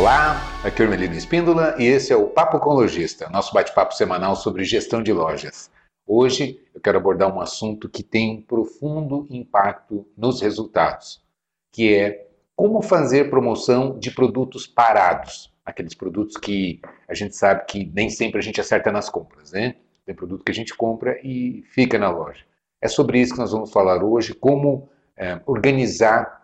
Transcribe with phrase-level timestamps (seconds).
[0.00, 3.92] Olá, aqui é o Melino Espíndola e esse é o Papo com Lojista, nosso bate-papo
[3.92, 5.70] semanal sobre gestão de lojas.
[6.06, 11.22] Hoje eu quero abordar um assunto que tem um profundo impacto nos resultados,
[11.70, 12.26] que é
[12.56, 18.38] como fazer promoção de produtos parados, aqueles produtos que a gente sabe que nem sempre
[18.38, 19.74] a gente acerta nas compras, né?
[20.06, 22.42] Tem produto que a gente compra e fica na loja.
[22.80, 26.39] É sobre isso que nós vamos falar hoje, como é, organizar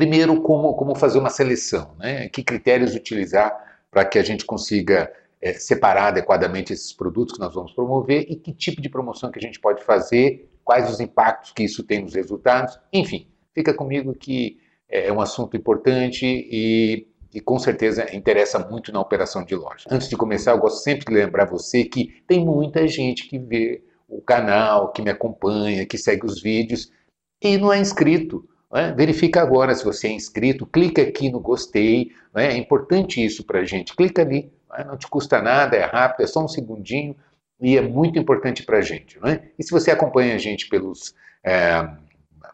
[0.00, 2.26] Primeiro, como, como fazer uma seleção, né?
[2.30, 3.54] que critérios utilizar
[3.90, 8.34] para que a gente consiga é, separar adequadamente esses produtos que nós vamos promover e
[8.34, 12.00] que tipo de promoção que a gente pode fazer, quais os impactos que isso tem
[12.00, 18.16] nos resultados, enfim, fica comigo que é, é um assunto importante e, e com certeza
[18.16, 19.84] interessa muito na operação de loja.
[19.90, 23.84] Antes de começar, eu gosto sempre de lembrar você que tem muita gente que vê
[24.08, 26.90] o canal, que me acompanha, que segue os vídeos
[27.38, 28.48] e não é inscrito.
[28.72, 28.92] É?
[28.92, 32.46] Verifica agora se você é inscrito, clica aqui no gostei, é?
[32.46, 33.96] é importante isso para a gente.
[33.96, 34.84] Clica ali, não, é?
[34.84, 37.16] não, te custa nada, é rápido, é só um segundinho
[37.60, 39.18] e é muito importante para a gente.
[39.26, 39.42] É?
[39.58, 41.88] E se você acompanha a gente pelos, é,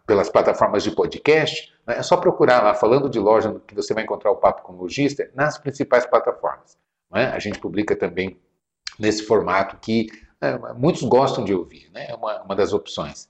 [0.06, 1.98] pelas plataformas de podcast, é?
[1.98, 4.76] é só procurar lá, falando de loja, que você vai encontrar o Papo com o
[4.76, 6.78] Logista nas principais plataformas.
[7.10, 8.36] A gente publica também
[8.98, 10.08] nesse formato que
[10.76, 13.28] muitos gostam de ouvir, é uma, uma das opções.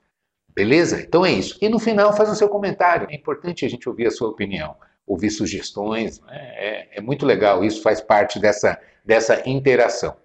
[0.57, 1.03] Beleza?
[1.03, 1.59] Então é isso.
[1.61, 3.07] E no final faz o seu comentário.
[3.11, 4.75] É importante a gente ouvir a sua opinião,
[5.07, 6.19] ouvir sugestões.
[6.23, 6.39] Né?
[6.57, 10.17] É, é, muito legal, isso faz parte dessa, dessa interação.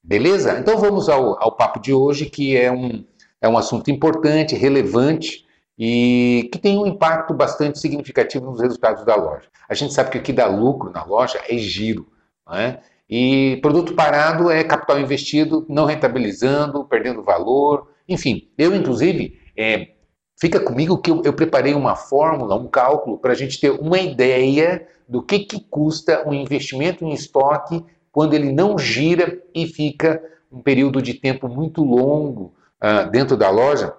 [0.00, 0.56] Beleza?
[0.60, 3.04] Então vamos ao, ao papo de hoje, que é um,
[3.42, 5.44] é um assunto importante, relevante
[5.76, 9.48] e que tem um impacto bastante significativo nos resultados da loja.
[9.68, 12.06] A gente sabe que o que dá lucro na loja é giro.
[12.48, 12.78] Né?
[13.10, 17.88] E produto parado é capital investido, não rentabilizando, perdendo valor.
[18.08, 19.88] Enfim, eu, inclusive, é,
[20.40, 23.98] fica comigo que eu, eu, preparei uma fórmula, um cálculo, para a gente ter uma
[23.98, 30.22] ideia do que, que custa um investimento em estoque quando ele não gira e fica
[30.50, 33.94] um período de tempo muito longo uh, dentro da loja.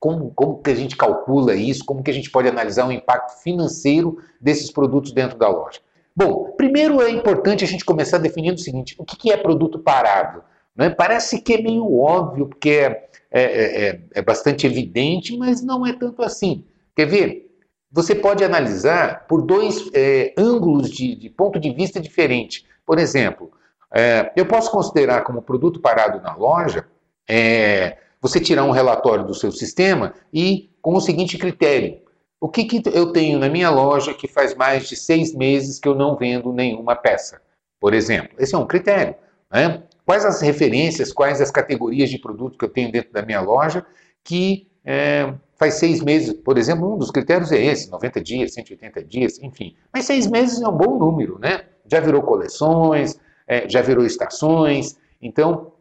[0.00, 1.84] Como, como que a gente calcula isso?
[1.84, 5.80] Como que a gente pode analisar o impacto financeiro desses produtos dentro da loja?
[6.14, 10.42] Bom, primeiro é importante a gente começar definindo o seguinte: o que é produto parado?
[10.74, 10.90] Né?
[10.90, 12.98] Parece que é meio óbvio, porque
[13.32, 16.64] é, é, é, é bastante evidente, mas não é tanto assim.
[16.94, 17.50] Quer ver?
[17.90, 22.66] Você pode analisar por dois é, ângulos de, de, ponto de vista diferente.
[22.86, 23.50] Por exemplo,
[23.92, 26.86] é, eu posso considerar como produto parado na loja
[27.28, 32.00] é, você tirar um relatório do seu sistema e com o seguinte critério:
[32.40, 35.88] o que, que eu tenho na minha loja que faz mais de seis meses que
[35.88, 37.40] eu não vendo nenhuma peça?
[37.80, 39.14] Por exemplo, esse é um critério.
[39.50, 39.82] Né?
[40.04, 43.84] Quais as referências, quais as categorias de produto que eu tenho dentro da minha loja
[44.24, 49.04] que é, faz seis meses, por exemplo, um dos critérios é esse, 90 dias, 180
[49.04, 49.76] dias, enfim.
[49.92, 51.64] Mas seis meses é um bom número, né?
[51.90, 55.71] Já virou coleções, é, já virou estações, então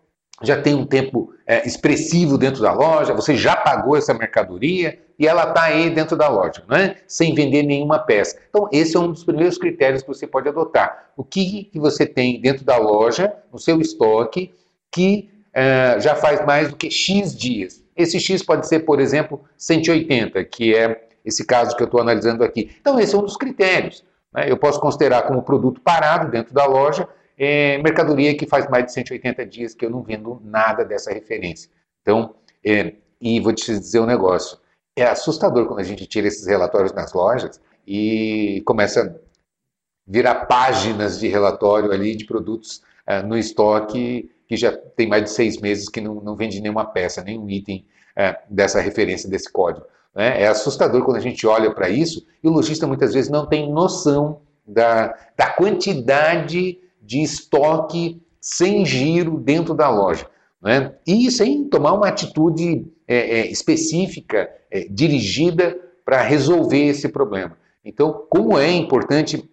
[0.41, 5.27] já tem um tempo é, expressivo dentro da loja, você já pagou essa mercadoria e
[5.27, 6.95] ela está aí dentro da loja, né?
[7.05, 8.39] sem vender nenhuma peça.
[8.49, 11.11] Então, esse é um dos primeiros critérios que você pode adotar.
[11.15, 14.51] O que, que você tem dentro da loja, no seu estoque,
[14.91, 17.83] que é, já faz mais do que X dias.
[17.95, 22.43] Esse X pode ser, por exemplo, 180, que é esse caso que eu estou analisando
[22.43, 22.71] aqui.
[22.79, 24.03] Então, esse é um dos critérios.
[24.33, 24.49] Né?
[24.49, 27.07] Eu posso considerar como produto parado dentro da loja
[27.43, 31.71] é, mercadoria que faz mais de 180 dias que eu não vendo nada dessa referência.
[32.03, 34.59] Então, é, e vou te dizer um negócio,
[34.95, 39.11] é assustador quando a gente tira esses relatórios nas lojas e começa a
[40.05, 45.31] virar páginas de relatório ali de produtos é, no estoque que já tem mais de
[45.31, 47.83] seis meses que não, não vende nenhuma peça, nenhum item
[48.15, 49.87] é, dessa referência, desse código.
[50.13, 50.43] Né?
[50.43, 53.71] É assustador quando a gente olha para isso e o lojista muitas vezes não tem
[53.71, 56.77] noção da, da quantidade
[57.11, 60.25] de estoque sem giro dentro da loja.
[60.61, 60.93] Né?
[61.05, 67.57] E sem tomar uma atitude é, é, específica, é, dirigida para resolver esse problema.
[67.83, 69.49] Então, como é importante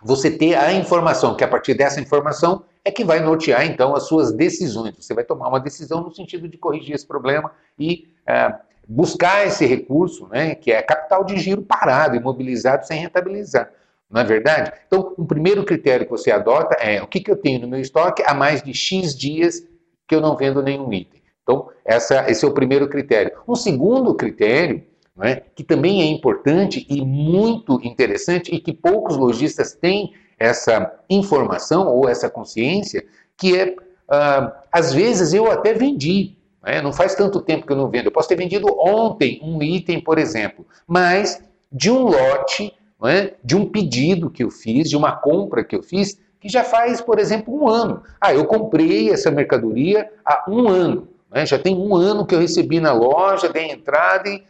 [0.00, 4.04] você ter a informação, que a partir dessa informação é que vai nortear então as
[4.04, 4.94] suas decisões.
[4.96, 8.54] Você vai tomar uma decisão no sentido de corrigir esse problema e é,
[8.86, 13.68] buscar esse recurso, né, que é capital de giro parado, imobilizado sem rentabilizar.
[14.10, 14.72] Não é verdade?
[14.86, 17.80] Então, um primeiro critério que você adota é o que, que eu tenho no meu
[17.80, 19.62] estoque há mais de X dias
[20.08, 21.22] que eu não vendo nenhum item.
[21.42, 23.32] Então, essa, esse é o primeiro critério.
[23.46, 24.82] Um segundo critério,
[25.20, 31.86] é, que também é importante e muito interessante, e que poucos lojistas têm essa informação
[31.86, 33.04] ou essa consciência,
[33.36, 33.76] que é,
[34.08, 38.06] ah, às vezes eu até vendi, é, não faz tanto tempo que eu não vendo,
[38.06, 42.74] eu posso ter vendido ontem um item, por exemplo, mas de um lote
[43.06, 46.64] é, de um pedido que eu fiz, de uma compra que eu fiz, que já
[46.64, 48.02] faz, por exemplo, um ano.
[48.20, 51.08] Ah, eu comprei essa mercadoria há um ano.
[51.30, 51.44] Né?
[51.44, 54.42] Já tem um ano que eu recebi na loja, dei entrada e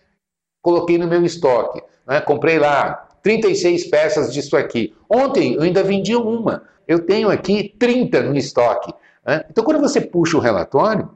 [0.62, 1.82] coloquei no meu estoque.
[2.06, 2.20] Né?
[2.20, 4.94] Comprei lá 36 peças disso aqui.
[5.08, 6.62] Ontem eu ainda vendi uma.
[6.86, 8.92] Eu tenho aqui 30 no estoque.
[9.26, 9.44] Né?
[9.50, 11.10] Então, quando você puxa o relatório,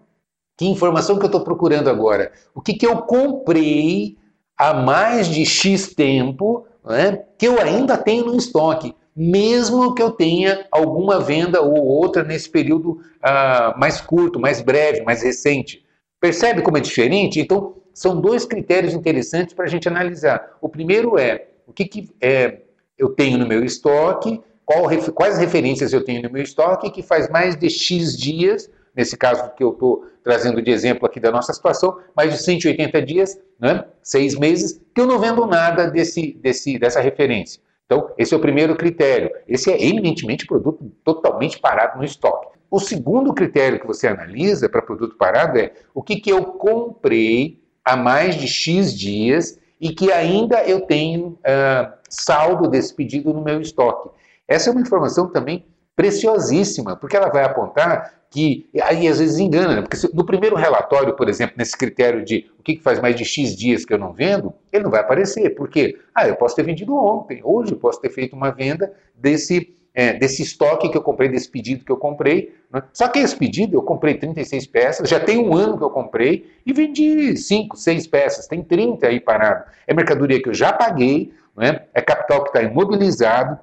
[0.57, 2.33] que informação que eu estou procurando agora?
[2.55, 4.17] O que, que eu comprei
[4.57, 10.11] há mais de X tempo né, que eu ainda tenho no estoque, mesmo que eu
[10.11, 15.85] tenha alguma venda ou outra nesse período uh, mais curto, mais breve, mais recente.
[16.21, 17.41] Percebe como é diferente?
[17.41, 20.57] Então, são dois critérios interessantes para a gente analisar.
[20.61, 22.63] O primeiro é o que, que é,
[22.99, 27.29] eu tenho no meu estoque, qual, quais referências eu tenho no meu estoque que faz
[27.29, 31.53] mais de X dias, nesse caso que eu estou trazendo de exemplo aqui da nossa
[31.53, 36.79] situação, mais de 180 dias, né, seis meses, que eu não vendo nada desse, desse,
[36.79, 37.61] dessa referência.
[37.87, 39.31] Então, esse é o primeiro critério.
[39.47, 42.55] Esse é eminentemente produto totalmente parado no estoque.
[42.71, 47.63] O segundo critério que você analisa para produto parado é o que, que eu comprei
[47.85, 53.45] há mais de X dias e que ainda eu tenho uh, saldo desse pedido no
[53.45, 54.09] meu estoque.
[54.49, 59.77] Essa é uma informação também preciosíssima, porque ela vai apontar que aí às vezes engana,
[59.77, 59.83] né?
[59.83, 63.15] porque se, no primeiro relatório, por exemplo, nesse critério de o que, que faz mais
[63.15, 65.51] de X dias que eu não vendo, ele não vai aparecer.
[65.51, 65.97] Por quê?
[66.13, 70.15] Ah, eu posso ter vendido ontem, hoje eu posso ter feito uma venda desse, é,
[70.15, 72.53] desse estoque que eu comprei, desse pedido que eu comprei.
[72.73, 72.83] Né?
[72.93, 76.51] Só que esse pedido eu comprei 36 peças, já tem um ano que eu comprei
[76.67, 79.65] e vendi 5, 6 peças, tem 30 aí parado.
[79.87, 81.83] É mercadoria que eu já paguei, né?
[81.95, 83.61] é capital que está imobilizado,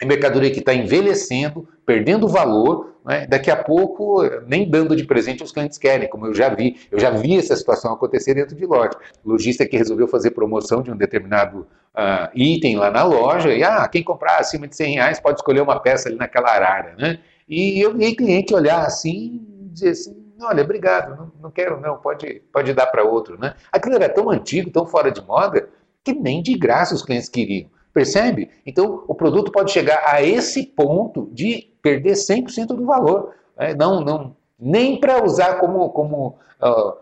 [0.00, 3.26] é mercadoria que está envelhecendo, perdendo valor, né?
[3.26, 6.76] daqui a pouco nem dando de presente os clientes querem, como eu já vi.
[6.90, 8.96] Eu já vi essa situação acontecer dentro de loja.
[9.24, 13.62] O lojista que resolveu fazer promoção de um determinado uh, item lá na loja, e
[13.62, 16.94] ah, quem comprar acima de 100 reais pode escolher uma peça ali naquela arara.
[16.98, 17.20] Né?
[17.48, 21.98] E eu vi cliente olhar assim e dizer assim, olha, obrigado, não, não quero não,
[21.98, 23.38] pode, pode dar para outro.
[23.38, 23.54] Né?
[23.70, 25.68] Aquilo era tão antigo, tão fora de moda,
[26.02, 27.70] que nem de graça os clientes queriam.
[27.94, 28.50] Percebe?
[28.66, 33.32] Então, o produto pode chegar a esse ponto de perder 100% do valor.
[33.56, 33.72] Né?
[33.72, 36.96] Não, não, nem para usar como, como uh,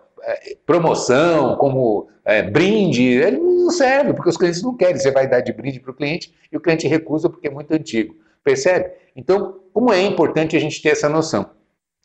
[0.67, 4.99] promoção, como é, brinde, ele não serve, porque os clientes não querem.
[4.99, 7.73] Você vai dar de brinde para o cliente e o cliente recusa porque é muito
[7.73, 8.15] antigo.
[8.45, 8.93] Percebe?
[9.17, 11.51] Então, como é importante a gente ter essa noção?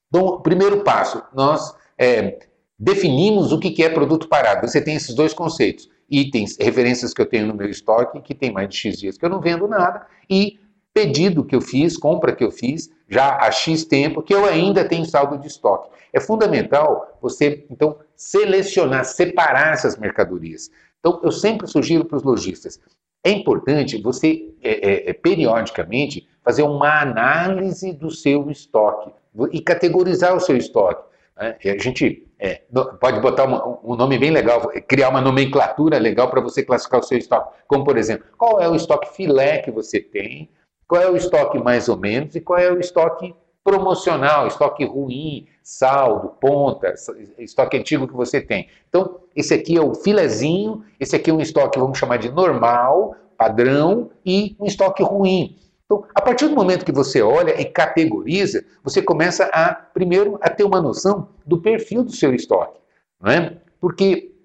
[0.08, 2.40] Então, primeiro passo, nós é,
[2.80, 4.66] definimos o que é produto parado.
[4.66, 8.52] Você tem esses dois conceitos itens, referências que eu tenho no meu estoque, que tem
[8.52, 10.60] mais de X dias que eu não vendo nada, e
[10.94, 14.84] pedido que eu fiz, compra que eu fiz, já há X tempo, que eu ainda
[14.84, 15.90] tenho saldo de estoque.
[16.12, 20.72] É fundamental você, então, selecionar, separar essas mercadorias.
[21.00, 22.80] Então, eu sempre sugiro para os lojistas,
[23.24, 29.12] é importante você, é, é, é periodicamente, fazer uma análise do seu estoque
[29.52, 31.04] e categorizar o seu estoque.
[31.36, 31.58] Né?
[31.66, 32.62] A gente é,
[33.00, 37.04] pode botar uma, um nome bem legal, criar uma nomenclatura legal para você classificar o
[37.04, 37.58] seu estoque.
[37.68, 40.50] Como, por exemplo, qual é o estoque filé que você tem,
[40.88, 45.46] qual é o estoque mais ou menos e qual é o estoque promocional, estoque ruim,
[45.62, 46.94] saldo, ponta,
[47.38, 48.70] estoque antigo que você tem.
[48.88, 53.14] Então, esse aqui é o filezinho, esse aqui é um estoque, vamos chamar de normal,
[53.38, 55.58] padrão, e um estoque ruim.
[55.88, 60.50] Então, a partir do momento que você olha e categoriza, você começa a, primeiro, a
[60.50, 62.78] ter uma noção do perfil do seu estoque.
[63.22, 63.58] Não é?
[63.80, 64.36] Porque,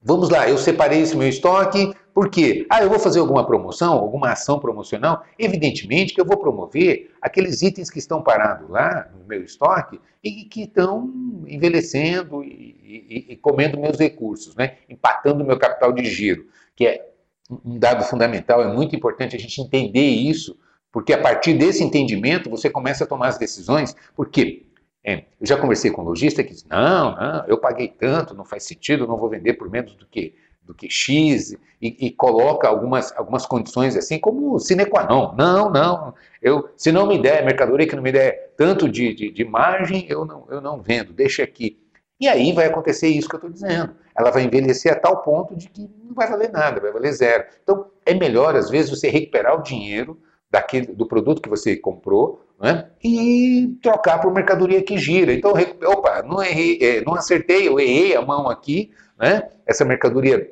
[0.00, 2.64] vamos lá, eu separei esse meu estoque, por quê?
[2.70, 5.24] Ah, eu vou fazer alguma promoção, alguma ação promocional?
[5.38, 10.44] Evidentemente que eu vou promover aqueles itens que estão parados lá no meu estoque e
[10.44, 11.12] que estão
[11.46, 14.76] envelhecendo e, e, e comendo meus recursos, né?
[14.88, 17.13] empatando meu capital de giro, que é
[17.64, 20.56] um dado fundamental, é muito importante a gente entender isso,
[20.92, 24.66] porque a partir desse entendimento você começa a tomar as decisões, porque
[25.04, 28.44] é, eu já conversei com um lojista que diz, não, não, eu paguei tanto, não
[28.44, 32.66] faz sentido, não vou vender por menos do que, do que X, e, e coloca
[32.66, 37.44] algumas, algumas condições assim, como sine qua non, não, não, eu, se não me der,
[37.44, 41.12] mercadoria que não me der tanto de, de, de margem, eu não, eu não vendo,
[41.12, 41.83] deixa aqui.
[42.24, 43.94] E aí vai acontecer isso que eu estou dizendo.
[44.16, 47.44] Ela vai envelhecer a tal ponto de que não vai valer nada, vai valer zero.
[47.62, 50.18] Então, é melhor, às vezes, você recuperar o dinheiro
[50.50, 55.34] daquele, do produto que você comprou né, e trocar por mercadoria que gira.
[55.34, 55.52] Então,
[55.84, 60.50] opa, não, errei, é, não acertei, eu errei a mão aqui, né, essa mercadoria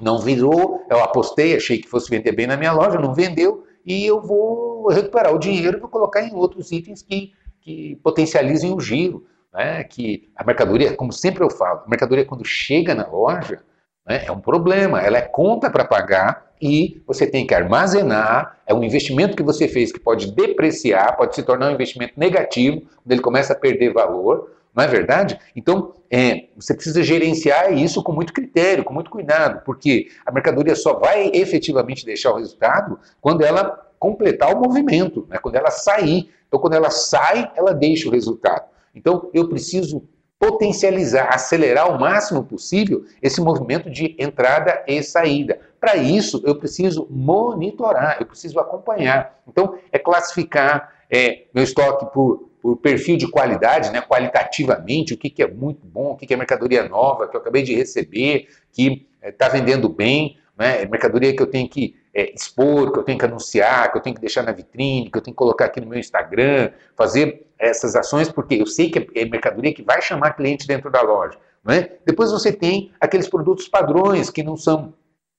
[0.00, 4.04] não virou, eu apostei, achei que fosse vender bem na minha loja, não vendeu, e
[4.04, 8.80] eu vou recuperar o dinheiro e vou colocar em outros itens que, que potencializem o
[8.80, 13.60] giro né, que a mercadoria, como sempre eu falo, a mercadoria quando chega na loja,
[14.06, 14.24] Né?
[14.26, 18.58] É um problema, ela é conta para pagar e você tem que armazenar.
[18.66, 22.82] É um investimento que você fez que pode depreciar, pode se tornar um investimento negativo,
[22.82, 25.38] quando ele começa a perder valor, não é verdade?
[25.56, 30.74] Então, é, você precisa gerenciar isso com muito critério, com muito cuidado, porque a mercadoria
[30.74, 35.38] só vai efetivamente deixar o resultado quando ela completar o movimento, né?
[35.38, 36.28] quando ela sair.
[36.46, 38.73] Então, quando ela sai, ela deixa o resultado.
[38.94, 40.08] Então, eu preciso
[40.38, 45.58] potencializar, acelerar o máximo possível esse movimento de entrada e saída.
[45.80, 49.40] Para isso, eu preciso monitorar, eu preciso acompanhar.
[49.48, 55.30] Então, é classificar é, meu estoque por, por perfil de qualidade, né, qualitativamente, o que,
[55.30, 58.48] que é muito bom, o que, que é mercadoria nova, que eu acabei de receber,
[58.72, 62.98] que está é, vendendo bem, né, é mercadoria que eu tenho que é, expor, que
[62.98, 65.38] eu tenho que anunciar, que eu tenho que deixar na vitrine, que eu tenho que
[65.38, 69.82] colocar aqui no meu Instagram, fazer essas ações, porque eu sei que é mercadoria que
[69.82, 71.38] vai chamar cliente dentro da loja.
[71.64, 71.88] Né?
[72.04, 74.92] Depois você tem aqueles produtos padrões que não são,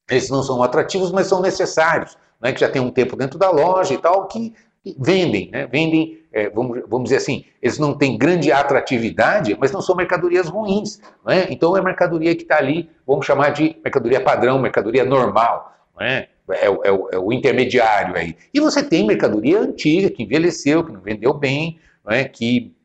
[0.10, 2.52] esses não são atrativos, mas são necessários, né?
[2.52, 4.54] que já tem um tempo dentro da loja e tal, que
[5.00, 5.68] vendem, né?
[5.68, 10.48] vendem, é, vamos, vamos dizer assim, eles não têm grande atratividade, mas não são mercadorias
[10.48, 11.00] ruins.
[11.26, 11.48] Né?
[11.50, 15.76] Então é mercadoria que está ali, vamos chamar de mercadoria padrão, mercadoria normal.
[16.00, 16.28] Né?
[16.48, 18.36] É, é, é, o intermediário aí.
[18.54, 22.76] E você tem mercadoria antiga, que envelheceu, que não vendeu bem, né, que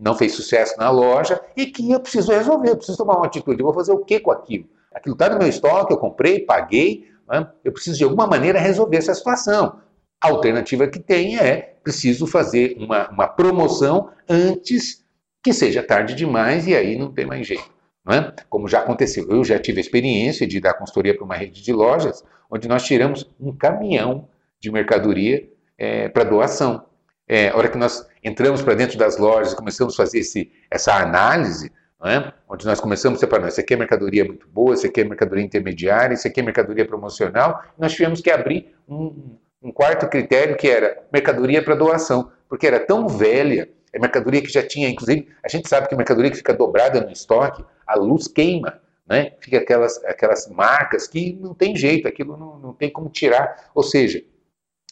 [0.00, 3.60] não fez sucesso na loja e que eu preciso resolver, eu preciso tomar uma atitude.
[3.60, 4.66] Eu vou fazer o que com aquilo?
[4.92, 8.96] Aquilo está no meu estoque, eu comprei, paguei, né, eu preciso de alguma maneira resolver
[8.96, 9.80] essa situação.
[10.22, 15.04] A alternativa que tem é preciso fazer uma, uma promoção antes
[15.42, 17.70] que seja tarde demais e aí não tem mais jeito.
[18.08, 18.32] É?
[18.48, 21.72] Como já aconteceu, eu já tive a experiência de dar consultoria para uma rede de
[21.72, 26.84] lojas, onde nós tiramos um caminhão de mercadoria é, para doação.
[27.32, 30.96] É, a hora que nós entramos para dentro das lojas começamos a fazer esse, essa
[30.96, 31.70] análise,
[32.04, 32.32] é?
[32.48, 35.44] onde nós começamos a separar, isso aqui é mercadoria muito boa, isso aqui é mercadoria
[35.44, 40.68] intermediária, isso aqui é mercadoria promocional, nós tivemos que abrir um, um quarto critério que
[40.68, 45.48] era mercadoria para doação, porque era tão velha, é mercadoria que já tinha, inclusive, a
[45.48, 49.34] gente sabe que mercadoria que fica dobrada no estoque, a luz queima, né?
[49.38, 53.70] fica aquelas, aquelas marcas que não tem jeito, aquilo não, não tem como tirar.
[53.72, 54.20] Ou seja,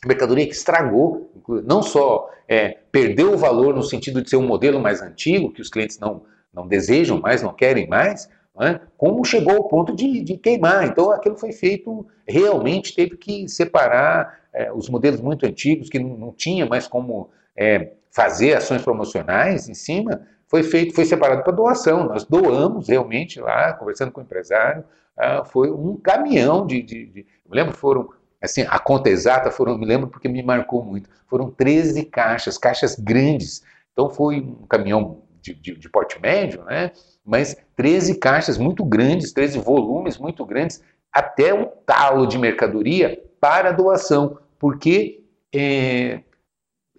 [0.06, 1.32] mercadoria que estragou,
[1.64, 5.60] não só é, perdeu o valor no sentido de ser um modelo mais antigo, que
[5.60, 8.28] os clientes não, não desejam mais, não querem mais,
[8.58, 8.80] né?
[8.96, 10.86] como chegou ao ponto de, de, queimar.
[10.86, 16.16] Então aquilo foi feito, realmente teve que separar é, os modelos muito antigos, que não,
[16.16, 21.52] não tinha mais como é, fazer ações promocionais em cima, foi feito, foi separado para
[21.52, 22.04] doação.
[22.04, 24.82] Nós doamos realmente lá, conversando com o empresário,
[25.16, 28.08] uh, foi um caminhão de, de, de, lembro foram,
[28.40, 32.94] assim, a conta exata foram, me lembro porque me marcou muito, foram 13 caixas, caixas
[32.94, 33.62] grandes.
[33.92, 36.92] Então foi um caminhão de, de, de porte médio, né?
[37.24, 43.72] Mas 13 caixas muito grandes, 13 volumes muito grandes, até um talo de mercadoria para
[43.72, 46.20] doação, porque é,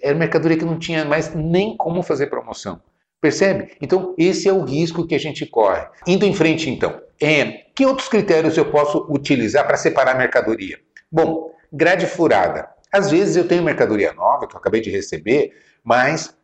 [0.02, 2.82] era mercadoria que não tinha mais nem como fazer promoção.
[3.22, 3.72] Percebe?
[3.82, 5.86] Então, esse é o risco que a gente corre.
[6.08, 10.80] Indo em frente, então, é, que outros critérios eu posso utilizar para separar a mercadoria?
[11.12, 12.70] Bom, grade furada.
[12.92, 16.36] Às vezes eu tenho mercadoria nova que eu acabei de receber, mas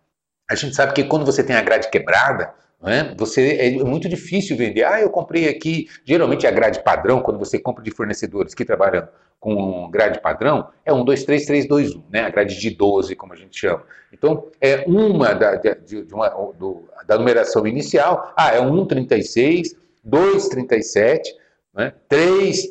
[0.50, 4.56] a gente sabe que quando você tem a grade quebrada, né, você é muito difícil
[4.56, 4.84] vender.
[4.84, 5.88] Ah, eu comprei aqui.
[6.04, 9.08] Geralmente a grade padrão, quando você compra de fornecedores que trabalham
[9.40, 12.22] com grade padrão é 1, 2, 3, 3, 2, 1, né?
[12.22, 13.84] a grade de 12, como a gente chama.
[14.12, 19.76] Então, é uma da, de, de uma, do, da numeração inicial, ah, é 1, 36,
[20.04, 21.36] 2, 37,
[21.74, 21.94] né?
[22.08, 22.70] 3,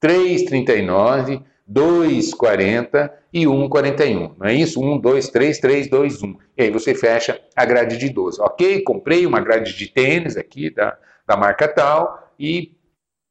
[0.00, 4.34] 38, 3, 39, 2, 40 e 1, 41.
[4.38, 4.80] Não é isso?
[4.80, 6.36] 1, 2, 3, 3, 2, 1.
[6.56, 8.40] E aí você fecha a grade de 12.
[8.40, 12.74] Ok, comprei uma grade de tênis aqui da, da marca tal e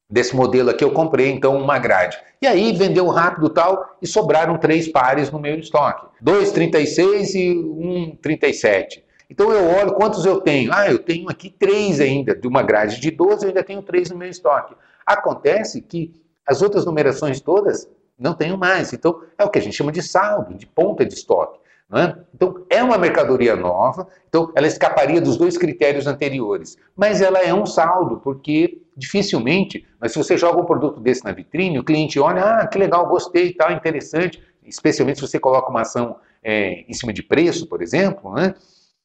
[0.10, 2.18] desse modelo aqui eu comprei então uma grade.
[2.42, 6.08] E aí vendeu rápido tal e sobraram três pares no meu estoque.
[6.22, 9.04] Dois 36 e um 37.
[9.30, 10.72] Então eu olho quantos eu tenho.
[10.74, 14.10] Ah, eu tenho aqui três ainda, de uma grade de 12 eu ainda tenho três
[14.10, 14.76] no meu estoque.
[15.06, 16.14] Acontece que
[16.50, 18.92] as outras numerações todas não tenho mais.
[18.92, 21.60] Então é o que a gente chama de saldo, de ponta de estoque.
[21.92, 22.16] É?
[22.36, 27.52] Então, é uma mercadoria nova, então ela escaparia dos dois critérios anteriores, mas ela é
[27.52, 32.20] um saldo, porque dificilmente, mas se você joga um produto desse na vitrine, o cliente
[32.20, 36.94] olha, ah, que legal, gostei, tal, interessante, especialmente se você coloca uma ação é, em
[36.94, 38.54] cima de preço, por exemplo, né?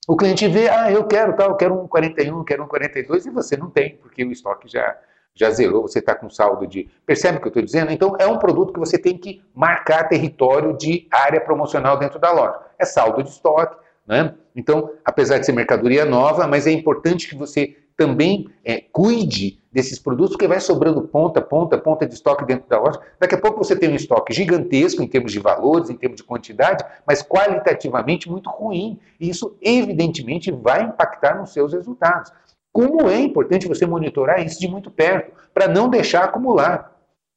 [0.06, 3.30] o cliente vê, ah, eu quero tal, eu quero um 41, quero um 42, e
[3.30, 4.94] você não tem, porque o estoque já,
[5.34, 6.88] já zerou, você está com saldo de.
[7.04, 7.90] Percebe o que eu estou dizendo?
[7.90, 12.32] Então, é um produto que você tem que marcar território de área promocional dentro da
[12.32, 12.60] loja.
[12.78, 13.76] É saldo de estoque,
[14.06, 14.34] né?
[14.54, 19.98] Então, apesar de ser mercadoria nova, mas é importante que você também é, cuide desses
[19.98, 23.00] produtos, porque vai sobrando ponta, ponta, ponta de estoque dentro da loja.
[23.18, 26.24] Daqui a pouco você tem um estoque gigantesco em termos de valores, em termos de
[26.24, 28.98] quantidade, mas qualitativamente muito ruim.
[29.18, 32.32] E isso, evidentemente, vai impactar nos seus resultados.
[32.74, 36.92] Como é importante você monitorar isso de muito perto, para não deixar acumular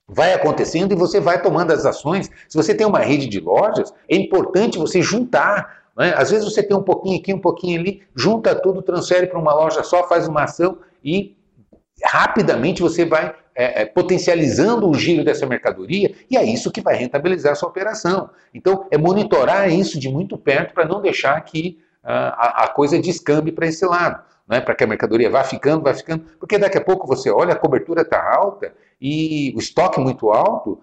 [0.07, 2.31] vai acontecendo e você vai tomando as ações.
[2.49, 5.83] Se você tem uma rede de lojas, é importante você juntar.
[5.95, 6.11] Né?
[6.17, 9.53] Às vezes você tem um pouquinho aqui, um pouquinho ali, junta tudo, transfere para uma
[9.53, 11.37] loja só, faz uma ação e
[12.03, 16.95] rapidamente você vai é, é, potencializando o giro dessa mercadoria e é isso que vai
[16.95, 18.31] rentabilizar a sua operação.
[18.55, 22.97] Então, é monitorar isso de muito perto para não deixar que uh, a, a coisa
[22.97, 26.77] descambe para esse lado né, para que a mercadoria vá ficando, vá ficando, porque daqui
[26.77, 30.81] a pouco você olha, a cobertura está alta e o estoque muito alto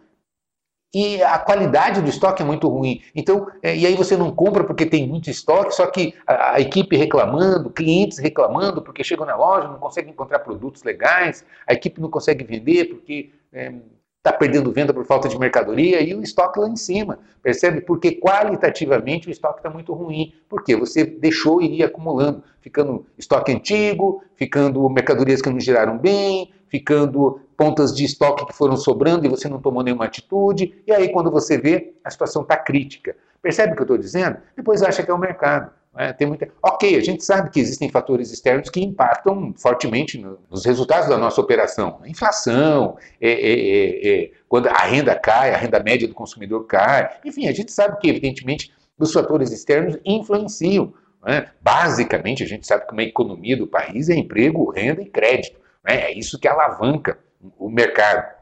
[0.94, 3.02] e a qualidade do estoque é muito ruim.
[3.16, 6.60] Então, é, e aí você não compra porque tem muito estoque, só que a, a,
[6.60, 12.00] equipe reclamando, clientes reclamando porque chegam na loja, não conseguem encontrar produtos legais, a equipe
[12.00, 13.74] não consegue vender porque é,
[14.24, 17.18] está perdendo venda por falta de mercadoria e o estoque lá em cima.
[17.42, 17.82] Percebe?
[17.82, 20.32] Porque qualitativamente o estoque está muito ruim.
[20.48, 27.38] Porque você deixou ia acumulando, ficando estoque antigo, ficando mercadorias que não giraram bem, ficando
[27.54, 30.82] pontas de estoque que foram sobrando e você não tomou nenhuma atitude.
[30.86, 33.14] E aí, quando você vê, a situação está crítica.
[33.42, 34.38] Percebe o que eu estou dizendo?
[34.56, 35.70] Depois acha que é o mercado.
[35.96, 36.48] É, tem muita...
[36.62, 41.16] Ok, a gente sabe que existem fatores externos que impactam fortemente no, nos resultados da
[41.16, 42.00] nossa operação.
[42.04, 47.16] Inflação, é, é, é, é, quando a renda cai, a renda média do consumidor cai.
[47.24, 50.92] Enfim, a gente sabe que, evidentemente, os fatores externos influenciam.
[51.24, 51.48] Né?
[51.60, 55.58] Basicamente, a gente sabe que uma economia do país é emprego, renda e crédito.
[55.84, 56.10] Né?
[56.10, 57.18] É isso que alavanca
[57.58, 58.34] o mercado.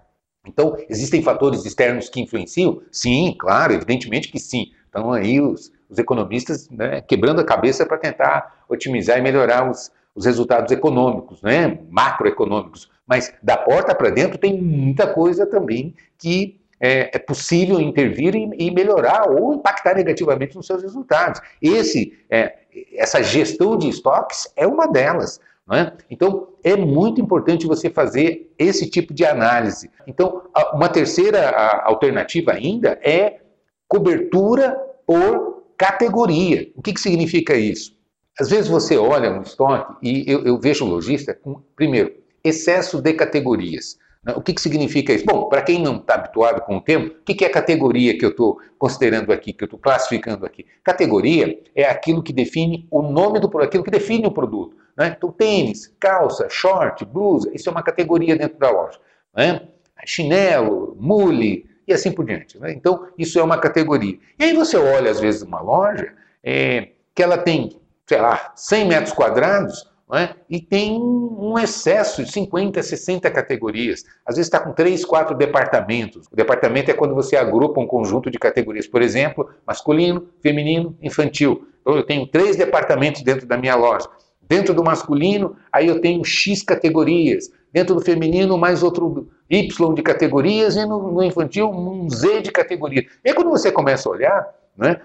[0.46, 2.82] Então, existem fatores externos que influenciam?
[2.90, 4.72] Sim, claro, evidentemente que sim.
[4.88, 9.92] Então, aí os, os economistas né, quebrando a cabeça para tentar otimizar e melhorar os,
[10.14, 12.90] os resultados econômicos, né, macroeconômicos.
[13.06, 18.70] Mas da porta para dentro tem muita coisa também que é, é possível intervir e,
[18.70, 21.40] melhorar ou impactar negativamente nos seus resultados.
[21.60, 22.54] Esse, é,
[22.94, 25.40] essa gestão de estoques é uma delas.
[25.72, 25.92] É?
[26.10, 29.88] Então, é muito importante você fazer esse tipo de análise.
[30.08, 30.42] Então,
[30.74, 31.50] uma terceira
[31.84, 33.38] alternativa ainda é
[33.86, 36.70] cobertura por categoria.
[36.76, 37.96] O que, que significa isso?
[38.38, 43.00] Às vezes você olha um estoque e eu, eu vejo um lojista com, primeiro, excesso
[43.00, 43.98] de categorias.
[44.24, 44.32] Né?
[44.36, 45.24] O que, que significa isso?
[45.26, 48.24] Bom, para quem não está habituado com o termo, o que, que é categoria que
[48.24, 50.64] eu estou considerando aqui, que eu estou classificando aqui?
[50.82, 54.76] Categoria é aquilo que define o nome do produto, aquilo que define o produto.
[54.96, 55.14] Né?
[55.16, 58.98] Então, tênis, calça, short, blusa, isso é uma categoria dentro da loja.
[59.36, 59.68] Né?
[60.04, 62.58] Chinelo, mule, e assim por diante.
[62.58, 62.72] Né?
[62.72, 64.18] Então, isso é uma categoria.
[64.38, 68.88] E aí você olha, às vezes, uma loja é, que ela tem, sei lá, 100
[68.88, 70.34] metros quadrados é?
[70.48, 74.04] e tem um excesso de 50, 60 categorias.
[74.26, 76.26] Às vezes está com 3, 4 departamentos.
[76.30, 81.66] O departamento é quando você agrupa um conjunto de categorias, por exemplo, masculino, feminino, infantil.
[81.80, 84.08] Então, eu tenho três departamentos dentro da minha loja.
[84.40, 87.50] Dentro do masculino, aí eu tenho X categorias.
[87.72, 90.76] Dentro do feminino, mais outro Y de categorias.
[90.76, 93.06] E no, no infantil, um Z de categorias.
[93.24, 95.00] E aí, quando você começa a olhar, né,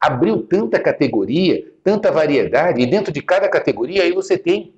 [0.00, 4.74] abriu tanta categoria, tanta variedade, e dentro de cada categoria, aí você tem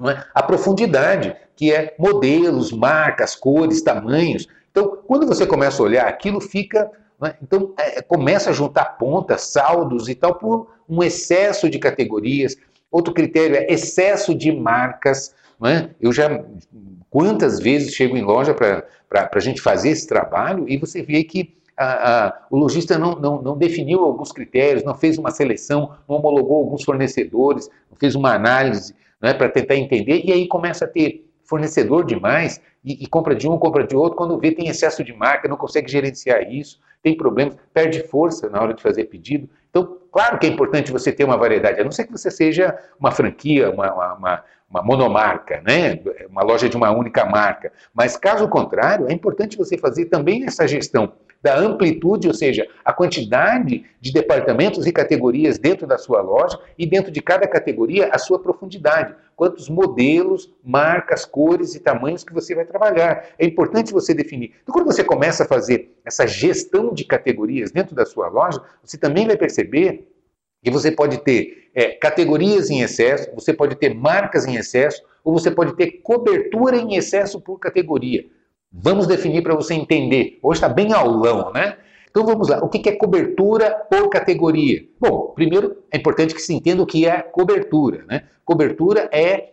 [0.00, 4.48] é, a profundidade, que é modelos, marcas, cores, tamanhos.
[4.70, 6.90] Então, quando você começa a olhar, aquilo fica.
[7.22, 12.56] É, então, é, começa a juntar pontas, saldos e tal, por um excesso de categorias,
[12.90, 15.34] Outro critério é excesso de marcas.
[15.64, 15.90] É?
[16.00, 16.42] Eu já,
[17.10, 18.84] quantas vezes chego em loja para
[19.32, 23.40] a gente fazer esse trabalho e você vê que a, a, o lojista não, não,
[23.40, 28.34] não, definiu alguns critérios, não fez uma seleção, não homologou alguns fornecedores, não fez uma
[28.34, 33.34] análise é, para tentar entender, e aí começa a ter fornecedor demais e, e, compra
[33.34, 36.78] de um, compra de outro, quando vê tem excesso de marca, não consegue gerenciar isso,
[37.02, 39.48] tem problemas, perde força na hora de fazer pedido.
[39.70, 42.78] Então, claro que é importante você ter uma variedade, a não ser que você seja
[42.98, 45.98] uma franquia, uma, uma, uma monomarca, né?
[46.28, 47.72] uma loja de uma única marca.
[47.92, 52.92] Mas, caso contrário, é importante você fazer também essa gestão da amplitude, ou seja, a
[52.92, 58.18] quantidade de departamentos e categorias dentro da sua loja e dentro de cada categoria a
[58.18, 59.14] sua profundidade.
[59.34, 63.24] Quantos modelos, marcas, cores e tamanhos que você vai trabalhar.
[63.38, 64.52] É importante você definir.
[64.62, 68.98] Então, quando você começa a fazer essa gestão de categorias dentro da sua loja, você
[68.98, 70.06] também vai perceber
[70.62, 75.32] que você pode ter é, categorias em excesso, você pode ter marcas em excesso, ou
[75.32, 78.24] você pode ter cobertura em excesso por categoria.
[78.72, 80.38] Vamos definir para você entender.
[80.42, 81.76] Hoje está bem aulão, né?
[82.10, 82.58] Então vamos lá.
[82.58, 84.84] O que é cobertura por categoria?
[84.98, 88.04] Bom, primeiro é importante que se entenda o que é cobertura.
[88.08, 88.24] Né?
[88.44, 89.50] Cobertura é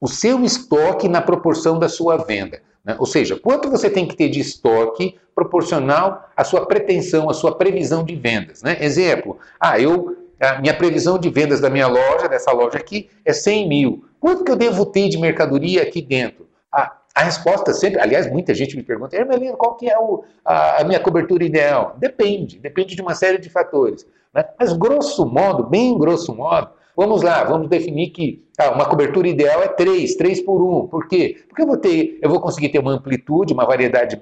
[0.00, 2.62] o seu estoque na proporção da sua venda.
[2.82, 2.96] Né?
[2.98, 7.56] Ou seja, quanto você tem que ter de estoque proporcional à sua pretensão, à sua
[7.56, 8.62] previsão de vendas.
[8.62, 8.78] Né?
[8.80, 13.32] Exemplo, ah, eu, a minha previsão de vendas da minha loja, dessa loja aqui, é
[13.32, 14.04] 100 mil.
[14.18, 16.48] Quanto que eu devo ter de mercadoria aqui dentro?
[16.72, 20.80] Ah, a resposta sempre, aliás, muita gente me pergunta, Hermelino, qual que é o, a,
[20.80, 21.94] a, minha cobertura ideal?
[21.98, 24.06] Depende, depende de uma série de fatores.
[24.32, 24.44] Né?
[24.58, 29.62] Mas grosso modo, bem grosso modo, Vamos lá, vamos definir que ah, uma cobertura ideal
[29.62, 30.88] é 3, 3 por 1.
[30.88, 31.44] Por quê?
[31.48, 34.20] Porque eu vou, ter, eu vou conseguir ter uma amplitude, uma variedade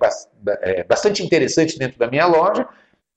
[0.61, 2.69] é, bastante interessante dentro da minha loja,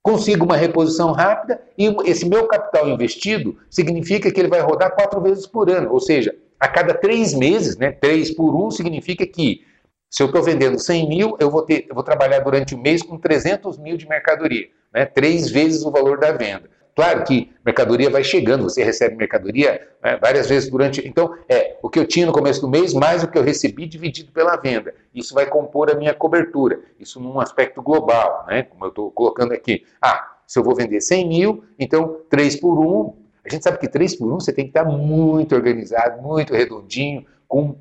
[0.04, 5.22] consigo uma reposição rápida e esse meu capital investido significa que ele vai rodar quatro
[5.22, 5.92] vezes por ano.
[5.92, 9.64] Ou seja, a cada três meses, né, 3 por 1 significa que
[10.10, 13.02] se eu estou vendendo 100 mil, eu vou, ter, eu vou trabalhar durante o mês
[13.02, 16.70] com 300 mil de mercadoria, né, três vezes o valor da venda.
[16.95, 21.08] Claro que mercadoria vai chegando, você recebe mercadoria né, várias vezes durante.
[21.08, 23.86] Então, é o que eu tinha no começo do mês, mais o que eu recebi
[23.86, 24.93] dividido pela venda.
[25.13, 26.80] Isso vai compor a minha cobertura.
[26.99, 28.63] Isso num aspecto global, né?
[28.63, 29.86] Como eu estou colocando aqui.
[30.01, 33.21] Ah, se eu vou vender 100 mil, então 3 por 1.
[33.45, 37.25] A gente sabe que 3 por 1 você tem que estar muito organizado, muito redondinho,
[37.47, 37.77] com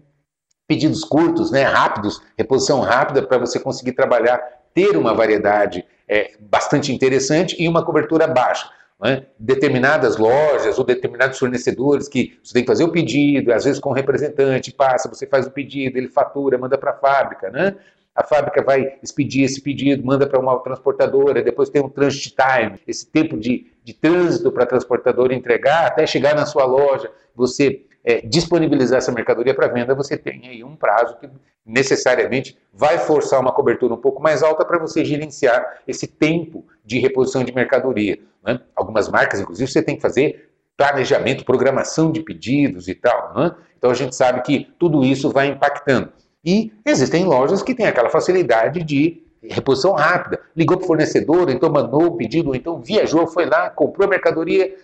[0.69, 4.39] pedidos curtos, né, rápidos, reposição rápida para você conseguir trabalhar,
[4.73, 8.71] ter uma variedade é, bastante interessante e uma cobertura baixa.
[9.03, 9.27] Né?
[9.39, 13.91] Determinadas lojas ou determinados fornecedores que você tem que fazer o pedido, às vezes com
[13.91, 17.77] o representante, passa, você faz o pedido, ele fatura, manda para a fábrica, né?
[18.15, 22.79] A fábrica vai expedir esse pedido, manda para uma transportadora, depois tem um transit time,
[22.87, 27.87] esse tempo de, de trânsito para a transportadora entregar até chegar na sua loja, você
[28.05, 31.31] é, disponibilizar essa mercadoria para venda, você tem aí um prazo que
[31.65, 36.99] necessariamente vai forçar uma cobertura um pouco mais alta para você gerenciar esse tempo de
[36.99, 38.19] reposição de mercadoria.
[38.45, 38.61] Né?
[38.75, 43.35] Algumas marcas, inclusive, você tem que fazer planejamento, programação de pedidos e tal.
[43.35, 43.55] Né?
[43.77, 46.11] Então a gente sabe que tudo isso vai impactando.
[46.45, 50.41] E existem lojas que têm aquela facilidade de reposição rápida.
[50.57, 54.75] Ligou para o fornecedor, então mandou o pedido, então viajou, foi lá, comprou a mercadoria,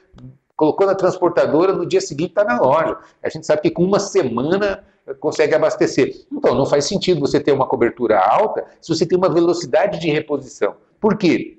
[0.54, 2.96] colocou na transportadora, no dia seguinte está na loja.
[3.22, 4.84] A gente sabe que com uma semana
[5.20, 6.26] consegue abastecer.
[6.32, 10.10] Então, não faz sentido você ter uma cobertura alta se você tem uma velocidade de
[10.10, 10.74] reposição.
[11.00, 11.55] Por quê?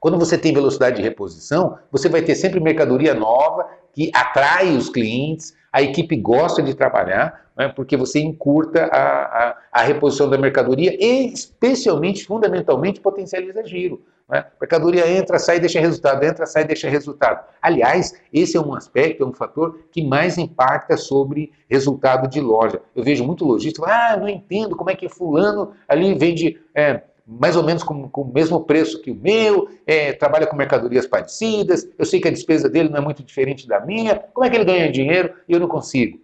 [0.00, 4.88] Quando você tem velocidade de reposição, você vai ter sempre mercadoria nova que atrai os
[4.88, 10.38] clientes, a equipe gosta de trabalhar, né, porque você encurta a, a, a, reposição da
[10.38, 14.00] mercadoria e, especialmente, fundamentalmente, potencializa giro.
[14.28, 14.44] Né?
[14.60, 17.44] Mercadoria entra, sai, deixa resultado, entra, sai, deixa resultado.
[17.60, 22.80] Aliás, esse é um aspecto, é um fator que mais impacta sobre resultado de loja.
[22.94, 27.56] Eu vejo muito lojista, ah, não entendo como é que fulano ali vende é, mais
[27.56, 31.86] ou menos com, com, o mesmo preço que o meu, é, trabalha com mercadorias parecidas,
[31.98, 34.56] eu sei que a despesa dele não é muito diferente da minha, como é que
[34.56, 36.18] ele ganha dinheiro e eu não consigo?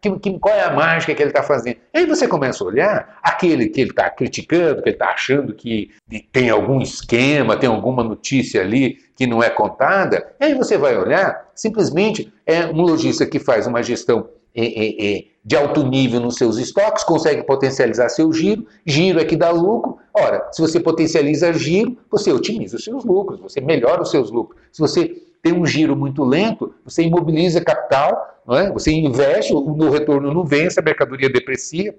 [0.00, 1.76] Que, que, qual é a mágica que ele está fazendo?
[1.92, 5.90] Aí você começa a olhar aquele que ele está criticando, que ele está achando que
[6.32, 11.50] tem algum esquema, tem alguma notícia ali que não é contada, aí você vai olhar,
[11.54, 16.36] simplesmente é um lojista que faz uma gestão é, é, é, de alto nível nos
[16.36, 19.98] seus estoques, consegue potencializar seu giro, giro é que dá lucro.
[20.12, 24.60] Ora, se você potencializa giro, você otimiza os seus lucros, você melhora os seus lucros.
[24.70, 28.70] Se você tem um giro muito lento, você imobiliza capital, não é?
[28.70, 31.94] você investe, o retorno não vem, essa mercadoria deprecia,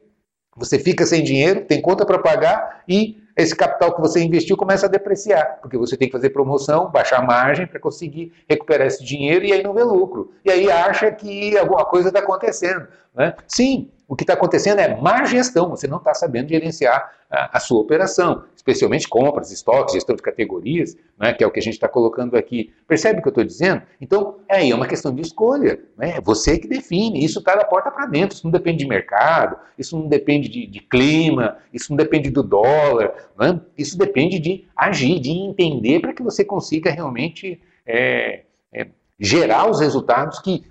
[0.56, 4.86] você fica sem dinheiro, tem conta para pagar e esse capital que você investiu começa
[4.86, 9.46] a depreciar, porque você tem que fazer promoção, baixar margem para conseguir recuperar esse dinheiro
[9.46, 10.32] e aí não vê lucro.
[10.44, 12.88] E aí acha que alguma coisa está acontecendo.
[13.14, 13.34] Né?
[13.48, 17.60] Sim, o que está acontecendo é má gestão, você não está sabendo gerenciar a, a,
[17.62, 21.76] sua operação, especialmente compras, estoques, gestão de categorias, né, que é o que a gente
[21.76, 22.74] está colocando aqui.
[22.86, 23.84] Percebe o que eu estou dizendo?
[24.02, 25.80] Então, é aí é uma questão de escolha.
[25.98, 26.18] Né?
[26.18, 29.56] É você que define, isso está da porta para dentro, isso não depende de mercado,
[29.78, 33.62] isso não depende de, de clima, isso não depende do dólar, né?
[33.78, 38.42] isso depende de agir, de entender para que você consiga realmente é,
[38.74, 40.66] é, gerar os resultados que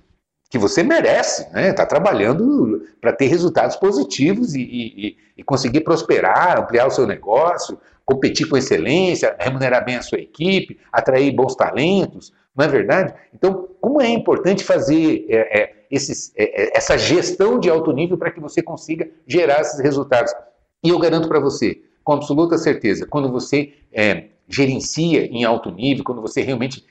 [0.50, 1.70] que você merece, né?
[1.70, 7.78] Está trabalhando para ter resultados positivos e, e, e, conseguir prosperar, ampliar o seu negócio,
[8.04, 13.14] competir com excelência, remunerar bem a sua equipe, atrair bons talentos, não é verdade?
[13.32, 18.18] Então, como é importante fazer é, é, esses, é, é essa gestão de alto nível
[18.18, 20.34] para que você consiga gerar esses resultados?
[20.82, 26.02] E eu garanto para você, com absoluta certeza, quando você é, gerencia em alto nível,
[26.02, 26.84] quando você realmente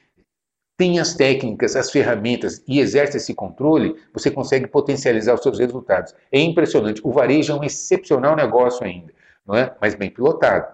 [0.80, 6.16] tem as técnicas, as ferramentas e exerce esse controle, você consegue potencializar os seus resultados.
[6.32, 7.02] É impressionante.
[7.04, 9.14] O varejo é um excepcional negócio ainda,
[9.46, 9.76] não é?
[9.82, 10.74] Mas bem pilotado.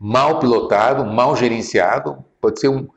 [0.00, 2.88] Mal pilotado, mal gerenciado, pode ser um,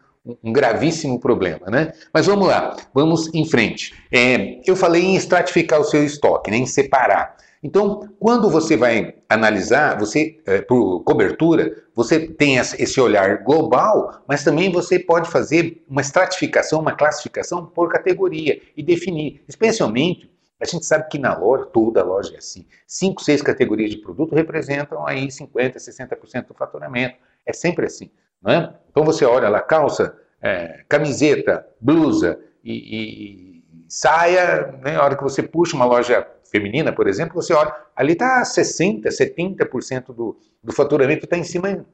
[0.41, 1.91] um gravíssimo problema, né?
[2.13, 3.93] Mas vamos lá, vamos em frente.
[4.09, 7.35] É, eu falei em estratificar o seu estoque, né, em separar.
[7.61, 14.43] Então, quando você vai analisar, você é, por cobertura, você tem esse olhar global, mas
[14.43, 20.85] também você pode fazer uma estratificação, uma classificação por categoria e definir, especialmente a gente
[20.85, 22.65] sabe que na loja, toda loja é assim.
[22.85, 27.15] Cinco, seis categorias de produto representam aí 50%, 60% do faturamento.
[27.45, 28.11] É sempre assim.
[28.41, 28.75] Não é?
[28.91, 33.58] Então você olha lá, calça, é, camiseta, blusa e, e,
[33.89, 34.95] saia, né?
[34.95, 39.03] a hora que você puxa uma loja feminina, por exemplo, você olha, ali está 60%,
[39.07, 41.85] 70% do, do faturamento está em cima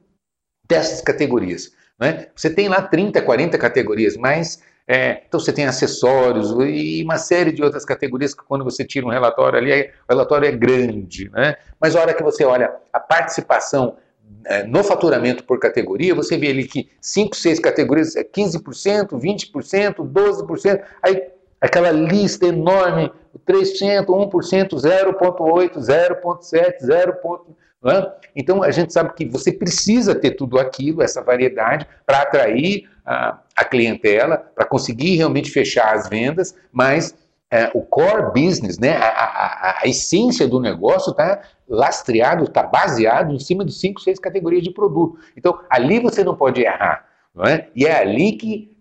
[0.68, 1.72] dessas categorias.
[1.98, 2.28] Né?
[2.36, 7.50] Você tem lá 30, 40 categorias, mas é, então você tem acessórios e uma série
[7.50, 11.56] de outras categorias que quando você tira um relatório ali, o relatório é grande, né?
[11.80, 13.96] Mas a hora que você olha a participação
[14.44, 19.94] é, no faturamento por categoria, você vê ali que 5, 6 categorias é 15%, 20%,
[19.96, 21.20] 12%, aí
[21.60, 23.10] aquela lista enorme,
[23.46, 27.40] 3%, 1%, 0,8%, 0,7%, 0%.
[27.84, 28.12] É?
[28.34, 33.38] Então a gente sabe que você precisa ter tudo aquilo, essa variedade, para atrair a,
[33.54, 37.14] a clientela, para conseguir realmente fechar as vendas, mas
[37.48, 43.32] é, o core business, né, a, a, a essência do negócio está lastreado, está baseado
[43.32, 45.18] em cima de cinco, seis categorias de produto.
[45.36, 47.06] Então ali você não pode errar.
[47.32, 47.68] Não é?
[47.76, 48.75] E é ali que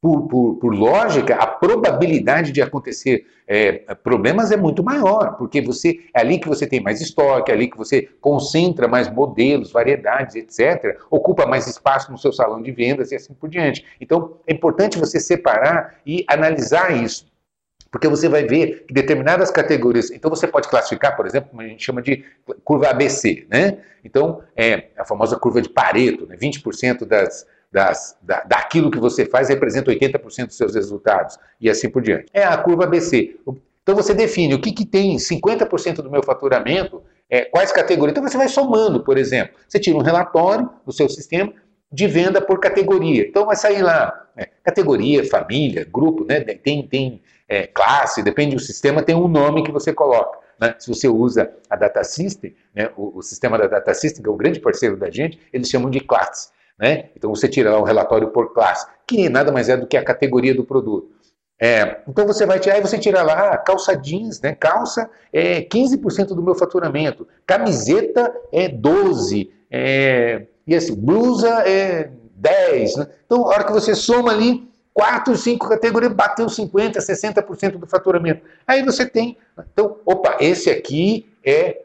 [0.00, 6.00] por, por, por, lógica, a probabilidade de acontecer é, problemas é muito maior, porque você
[6.14, 10.36] é ali que você tem mais estoque, é ali que você concentra mais modelos, variedades,
[10.36, 13.84] etc., ocupa mais espaço no seu salão de vendas e assim por diante.
[14.00, 17.26] Então, é importante você separar e analisar isso.
[17.90, 20.10] Porque você vai ver que determinadas categorias.
[20.10, 22.24] Então, você pode classificar, por exemplo, como a gente chama de
[22.62, 23.78] curva ABC, né?
[24.04, 26.36] Então, é a famosa curva de Pareto, né?
[26.36, 31.90] 20% das, das, da, daquilo que você faz representa 80% dos seus resultados e assim
[31.90, 32.24] por diante.
[32.32, 33.36] É a curva ABC.
[33.82, 38.12] Então você define o que, que tem 50% do meu faturamento, é, quais categorias.
[38.16, 39.56] Então você vai somando, por exemplo.
[39.68, 41.52] Você tira um relatório do seu sistema
[41.92, 43.26] de venda por categoria.
[43.28, 46.40] Então vai sair lá, é, categoria, família, grupo, né?
[46.40, 50.38] tem, tem é, classe, depende do sistema, tem um nome que você coloca.
[50.58, 50.74] Né?
[50.78, 52.88] Se você usa a Data System, né?
[52.96, 55.90] o, o, sistema da Data System, que é o grande parceiro da gente, eles chamam
[55.90, 56.55] de classe.
[56.78, 57.10] Né?
[57.16, 60.04] Então você tira lá um relatório por classe, que nada mais é do que a
[60.04, 61.16] categoria do produto.
[61.58, 64.54] É, então você vai tirar e você tira lá ah, calça jeans, né?
[64.54, 72.96] Calça é 15% do meu faturamento, camiseta é 12, é, e assim, blusa é 10.
[72.96, 73.06] Né?
[73.24, 78.42] Então, a hora que você soma ali, 4, 5 categorias, bateu 50%, 60% do faturamento.
[78.66, 79.36] Aí você tem,
[79.72, 81.82] então, opa, esse aqui é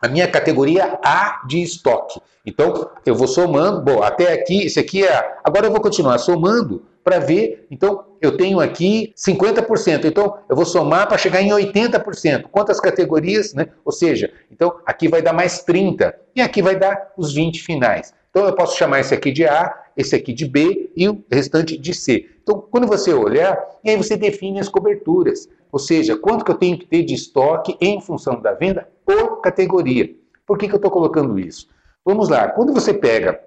[0.00, 2.20] a minha categoria A de estoque.
[2.44, 5.36] Então, eu vou somando, bom, até aqui, esse aqui é.
[5.44, 7.66] Agora eu vou continuar somando para ver.
[7.70, 10.04] Então, eu tenho aqui 50%.
[10.04, 12.44] Então, eu vou somar para chegar em 80%.
[12.50, 13.68] Quantas categorias, né?
[13.84, 18.14] Ou seja, então aqui vai dar mais 30 e aqui vai dar os 20 finais.
[18.30, 21.76] Então, eu posso chamar esse aqui de A, esse aqui de B e o restante
[21.76, 22.26] de C.
[22.42, 25.48] Então, quando você olhar, e aí você define as coberturas.
[25.72, 29.40] Ou seja, quanto que eu tenho que ter de estoque em função da venda por
[29.40, 30.14] categoria.
[30.46, 31.68] Por que, que eu estou colocando isso?
[32.04, 33.40] Vamos lá, quando você pega,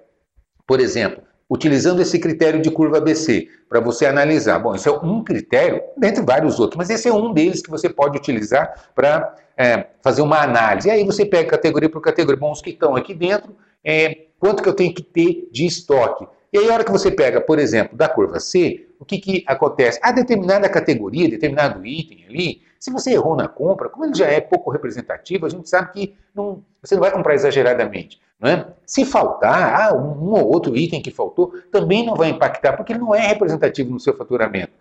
[0.66, 5.24] por exemplo, utilizando esse critério de curva ABC para você analisar, bom, isso é um
[5.24, 9.86] critério, dentre vários outros, mas esse é um deles que você pode utilizar para é,
[10.02, 10.88] fazer uma análise.
[10.88, 14.62] E aí você pega categoria por categoria, bom, os que estão aqui dentro, é, quanto
[14.62, 16.26] que eu tenho que ter de estoque?
[16.52, 19.44] E aí, a hora que você pega, por exemplo, da curva C, o que, que
[19.46, 19.98] acontece?
[20.00, 24.42] A determinada categoria, determinado item ali, se você errou na compra, como ele já é
[24.42, 28.20] pouco representativo, a gente sabe que não, você não vai comprar exageradamente.
[28.38, 28.74] Não é?
[28.84, 33.00] Se faltar, ah, um ou outro item que faltou, também não vai impactar, porque ele
[33.00, 34.72] não é representativo no seu faturamento.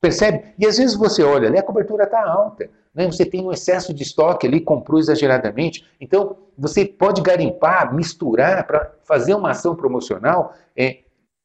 [0.00, 0.42] Percebe?
[0.58, 2.68] E às vezes você olha ali, a cobertura está alta.
[2.92, 3.06] Né?
[3.06, 5.86] Você tem um excesso de estoque ali, comprou exageradamente.
[6.00, 10.98] Então, você pode garimpar, misturar para fazer uma ação promocional é,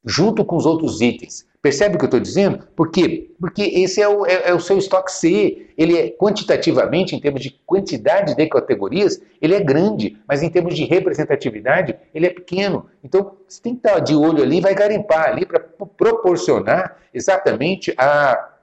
[0.03, 1.45] junto com os outros itens.
[1.61, 2.67] Percebe o que eu estou dizendo?
[2.75, 3.31] Por quê?
[3.39, 5.67] Porque esse é o, é, é o, seu estoque C.
[5.77, 10.75] Ele é quantitativamente, em termos de quantidade de categorias, ele é grande, mas em termos
[10.75, 12.85] de representatividade, ele é pequeno.
[13.03, 18.53] Então, você tem que estar de olho ali, vai garimpar ali para proporcionar exatamente a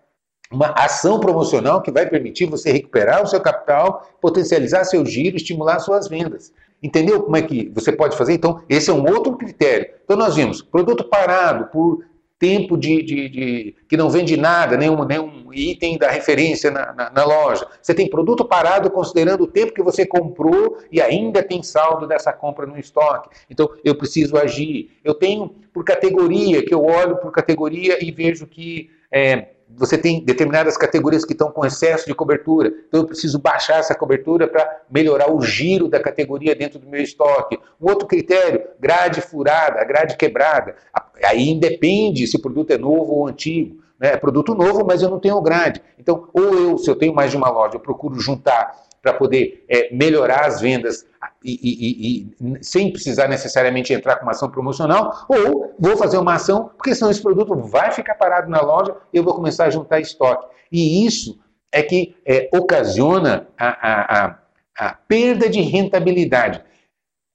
[0.51, 5.81] uma ação promocional que vai permitir você recuperar o seu capital, potencializar seu giro, estimular
[5.81, 6.53] suas vendas.
[6.83, 8.35] Entendeu como é que você pode fazer?
[8.35, 9.89] Então, esse é um outro critério.
[10.05, 12.05] Então, nós vimos produto parado por
[12.39, 17.11] tempo de, de, de, que não vende nada, nenhum, nenhum item da referência na, na,
[17.11, 17.67] na, loja.
[17.81, 22.33] Você tem produto parado considerando o tempo que você comprou e ainda tem saldo dessa
[22.33, 23.31] compra no estoque.
[23.49, 24.91] Então eu preciso agir.
[25.05, 30.25] Eu tenho por categoria, que eu olho por categoria e vejo que é, você tem
[30.25, 34.83] determinadas categorias que estão com excesso de cobertura, então eu preciso baixar essa cobertura para
[34.91, 37.59] melhorar o giro da categoria dentro do meu estoque.
[37.81, 40.77] Um outro critério, grade furada, grade quebrada.
[41.25, 43.83] Aí independe se o produto é novo ou antigo.
[43.99, 44.13] Né?
[44.13, 45.81] É produto novo, mas eu não tenho grade.
[45.99, 49.63] Então, ou eu, se eu tenho mais de uma loja, eu procuro juntar para poder
[49.69, 51.07] é, melhorar as vendas
[51.45, 56.37] e, e, e, sem precisar necessariamente entrar com uma ação promocional, ou vou fazer uma
[56.37, 59.71] ação, porque senão esse produto vai ficar parado na loja e eu vou começar a
[59.71, 60.47] juntar estoque.
[60.73, 61.39] E isso
[61.71, 64.39] é que é, ocasiona a, a, a,
[64.79, 66.65] a perda de rentabilidade.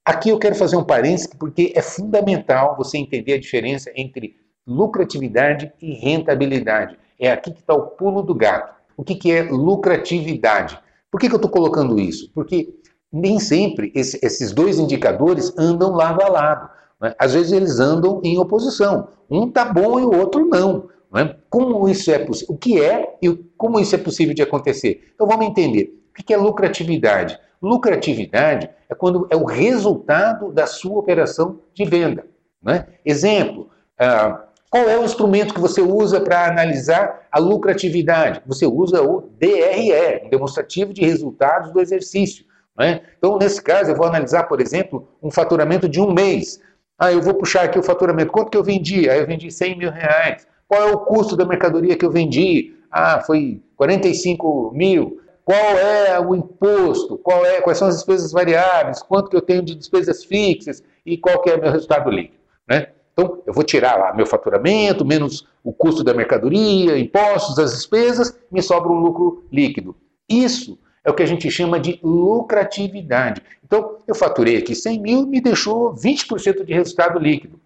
[0.04, 5.72] Aqui eu quero fazer um parênteses, porque é fundamental você entender a diferença entre lucratividade
[5.80, 6.98] e rentabilidade.
[7.20, 8.74] É aqui que está o pulo do gato.
[8.98, 10.80] O que, que é lucratividade?
[11.12, 12.32] Por que, que eu estou colocando isso?
[12.34, 12.74] Porque
[13.12, 16.70] nem sempre esse, esses dois indicadores andam lado a lado.
[17.02, 17.16] Né?
[17.18, 19.10] Às vezes eles andam em oposição.
[19.30, 20.90] Um está bom e o outro não.
[21.12, 21.36] Né?
[21.50, 22.56] Como isso é possível?
[22.56, 25.12] O que é e como isso é possível de acontecer?
[25.14, 26.00] Então vamos entender.
[26.12, 27.40] O que é lucratividade?
[27.62, 32.26] Lucratividade é quando é o resultado da sua operação de venda.
[32.62, 32.88] Né?
[33.06, 38.42] Exemplo, ah, qual é o instrumento que você usa para analisar a lucratividade?
[38.46, 42.46] Você usa o DRE, demonstrativo de resultados do exercício.
[42.78, 43.02] Né?
[43.18, 46.62] Então, nesse caso, eu vou analisar, por exemplo, um faturamento de um mês.
[46.98, 48.32] Ah, eu vou puxar aqui o faturamento.
[48.32, 49.10] Quanto que eu vendi?
[49.10, 50.48] Ah, eu vendi 100 mil reais.
[50.68, 52.76] Qual é o custo da mercadoria que eu vendi?
[52.92, 55.20] Ah, foi 45 mil.
[55.44, 57.18] Qual é o imposto?
[57.18, 59.02] Qual é, quais são as despesas variáveis?
[59.02, 60.84] Quanto que eu tenho de despesas fixas?
[61.04, 62.38] E qual que é o meu resultado líquido?
[62.68, 62.90] Né?
[63.20, 68.38] Então, eu vou tirar lá meu faturamento, menos o custo da mercadoria, impostos, as despesas,
[68.50, 69.94] me sobra um lucro líquido.
[70.30, 73.42] Isso é o que a gente chama de lucratividade.
[73.62, 77.60] Então, eu faturei aqui 100 mil, me deixou 20% de resultado líquido.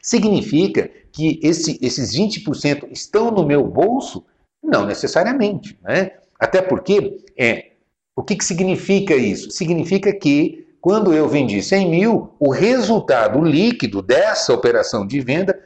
[0.00, 4.24] Significa que esse, esses 20% estão no meu bolso?
[4.62, 5.76] Não necessariamente.
[5.82, 6.12] Né?
[6.38, 7.72] Até porque, é,
[8.14, 9.50] o que, que significa isso?
[9.50, 15.56] Significa que quando eu vendi 100 mil, o resultado líquido dessa operação de venda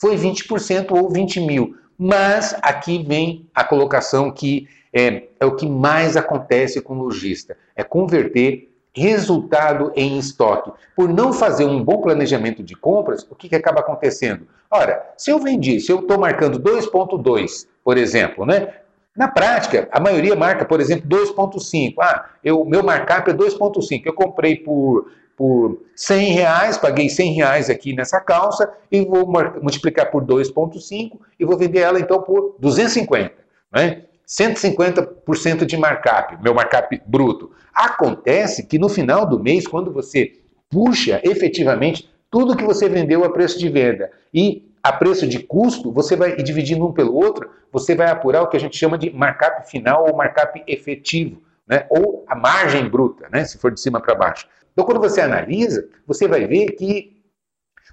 [0.00, 1.74] foi 20% ou 20 mil.
[1.98, 7.56] Mas aqui vem a colocação que é, é o que mais acontece com o lojista:
[7.74, 10.70] é converter resultado em estoque.
[10.94, 14.46] Por não fazer um bom planejamento de compras, o que, que acaba acontecendo?
[14.70, 18.72] Ora, se eu vendi, se eu estou marcando 2,2, por exemplo, né?
[19.16, 21.94] Na prática, a maioria marca, por exemplo, 2,5.
[22.00, 24.02] Ah, eu, meu markup é 2,5.
[24.06, 29.26] Eu comprei por, por 100 reais, paguei 100 reais aqui nessa calça e vou
[29.60, 33.34] multiplicar por 2,5 e vou vender ela então por 250.
[33.70, 34.02] Né?
[34.26, 37.50] 150% de markup, meu markup bruto.
[37.74, 40.38] Acontece que no final do mês, quando você
[40.70, 45.92] puxa efetivamente tudo que você vendeu a preço de venda e a preço de custo,
[45.92, 49.10] você vai dividindo um pelo outro, você vai apurar o que a gente chama de
[49.10, 51.86] markup final ou markup efetivo, né?
[51.88, 53.44] ou a margem bruta, né?
[53.44, 54.48] se for de cima para baixo.
[54.72, 57.22] Então, quando você analisa, você vai ver que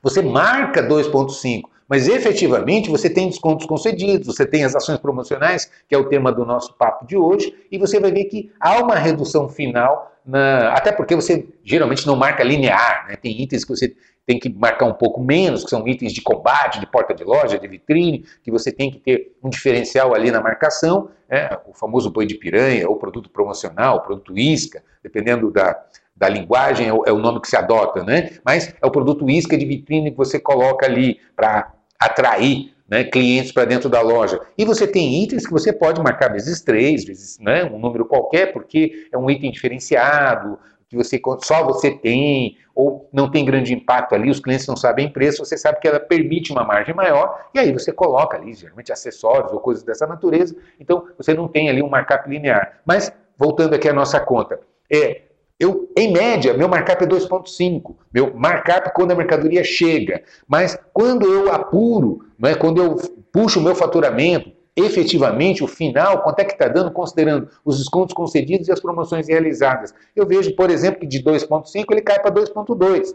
[0.01, 5.95] você marca 2,5, mas efetivamente você tem descontos concedidos, você tem as ações promocionais, que
[5.95, 8.93] é o tema do nosso papo de hoje, e você vai ver que há uma
[8.93, 10.71] redução final, na...
[10.73, 13.15] até porque você geralmente não marca linear, né?
[13.15, 13.95] tem itens que você
[14.27, 17.57] tem que marcar um pouco menos, que são itens de combate, de porta de loja,
[17.57, 22.11] de vitrine, que você tem que ter um diferencial ali na marcação, é, o famoso
[22.11, 25.75] boi de piranha, ou produto promocional, produto isca, dependendo da,
[26.15, 28.37] da linguagem, é o, é o, nome que se adota, né?
[28.45, 33.51] Mas é o produto isca de vitrine que você coloca ali para atrair né, clientes
[33.51, 34.39] para dentro da loja.
[34.57, 38.51] E você tem itens que você pode marcar vezes três, vezes né, um número qualquer,
[38.51, 40.57] porque é um item diferenciado,
[40.89, 45.07] que você só você tem, ou não tem grande impacto ali, os clientes não sabem
[45.07, 48.91] preço, você sabe que ela permite uma margem maior, e aí você coloca ali, geralmente
[48.91, 52.79] acessórios ou coisas dessa natureza, então você não tem ali um markup linear.
[52.83, 54.59] Mas, voltando aqui à nossa conta,
[54.91, 55.21] é,
[55.59, 57.95] eu, em média, meu markup é 2,5.
[58.13, 60.23] Meu markup quando a mercadoria chega.
[60.47, 62.95] Mas quando eu apuro, né, quando eu
[63.31, 68.13] puxo o meu faturamento, efetivamente o final, quanto é que está dando, considerando os descontos
[68.13, 69.93] concedidos e as promoções realizadas.
[70.15, 73.13] Eu vejo, por exemplo, que de 2,5 ele cai para 2,2.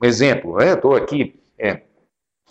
[0.00, 0.70] Um exemplo, né?
[0.70, 1.80] eu estou aqui é,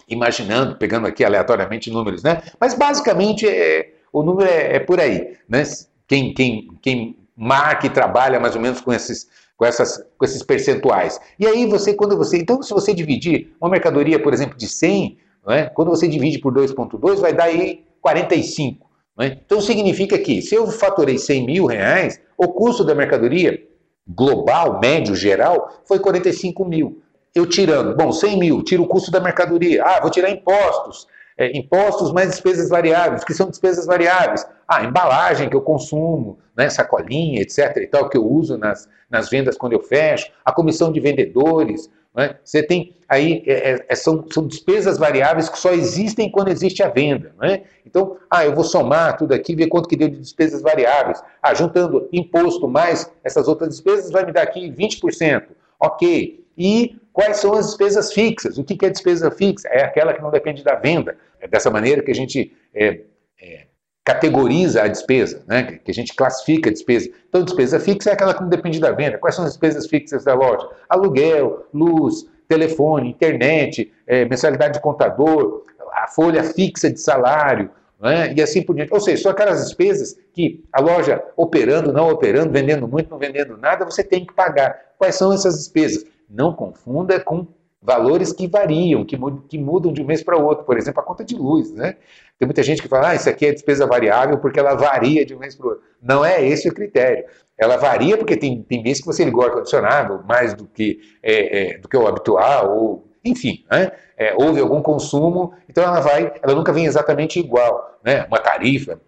[0.07, 2.41] imaginando, pegando aqui aleatoriamente números, né?
[2.59, 5.37] mas basicamente é, o número é, é, por aí.
[5.47, 5.63] Né?
[6.07, 10.41] Quem, quem, quem marca e trabalha mais ou menos com esses, com, essas, com esses
[10.41, 11.19] percentuais.
[11.39, 12.37] E aí você, quando você.
[12.37, 15.17] Então, se você dividir uma mercadoria, por exemplo, de 100
[15.47, 15.65] é?
[15.65, 18.85] quando você divide por 2,2, vai dar aí 45.
[19.19, 19.25] É?
[19.27, 23.59] Então significa que se eu faturei 100 mil reais, o custo da mercadoria
[24.07, 27.01] global, médio, geral, foi 45 mil.
[27.33, 29.83] Eu tirando, bom, 100 mil, tiro o custo da mercadoria.
[29.83, 31.07] Ah, vou tirar impostos.
[31.37, 33.23] É, impostos mais despesas variáveis.
[33.23, 34.45] que são despesas variáveis?
[34.67, 37.77] Ah, embalagem que eu consumo, né, sacolinha, etc.
[37.77, 41.89] e tal, que eu uso nas, nas vendas quando eu fecho, a comissão de vendedores.
[42.15, 42.35] Né?
[42.43, 46.81] Você tem aí, é, é, é, são, são despesas variáveis que só existem quando existe
[46.81, 47.31] a venda.
[47.39, 47.61] Né?
[47.85, 51.23] Então, ah, eu vou somar tudo aqui, ver quanto que deu de despesas variáveis.
[51.41, 55.43] Ah, juntando imposto mais essas outras despesas, vai me dar aqui 20%.
[55.79, 56.43] Ok.
[56.57, 58.57] E quais são as despesas fixas?
[58.57, 59.67] O que é despesa fixa?
[59.67, 61.15] É aquela que não depende da venda.
[61.39, 63.01] É dessa maneira que a gente é,
[63.41, 63.67] é,
[64.03, 65.79] categoriza a despesa, né?
[65.83, 67.09] que a gente classifica a despesa.
[67.27, 69.17] Então, despesa fixa é aquela que não depende da venda.
[69.17, 70.67] Quais são as despesas fixas da loja?
[70.87, 75.63] Aluguel, luz, telefone, internet, é, mensalidade de contador,
[75.93, 77.69] a folha fixa de salário,
[77.99, 78.33] né?
[78.33, 78.93] e assim por diante.
[78.93, 83.57] Ou seja, são aquelas despesas que a loja operando, não operando, vendendo muito, não vendendo
[83.57, 84.79] nada, você tem que pagar.
[84.97, 86.05] Quais são essas despesas?
[86.29, 87.47] Não confunda com
[87.87, 89.15] valores que variam, que,
[89.57, 90.65] mudam de um mês para o outro.
[90.65, 91.71] Por exemplo, a conta de luz.
[91.71, 91.95] Né?
[92.37, 95.33] Tem muita gente que fala, ah, isso aqui é despesa variável porque ela varia de
[95.33, 95.83] um mês para o outro.
[96.01, 97.23] Não é esse o critério.
[97.57, 101.75] Ela varia porque tem, tem mês que você ligou o ar-condicionado mais do que, é,
[101.75, 103.91] é, do que o habitual, ou enfim, né?
[104.17, 107.97] é, houve algum consumo, então ela vai, ela nunca vem exatamente igual.
[108.03, 108.25] Né?
[108.25, 108.99] Uma tarifa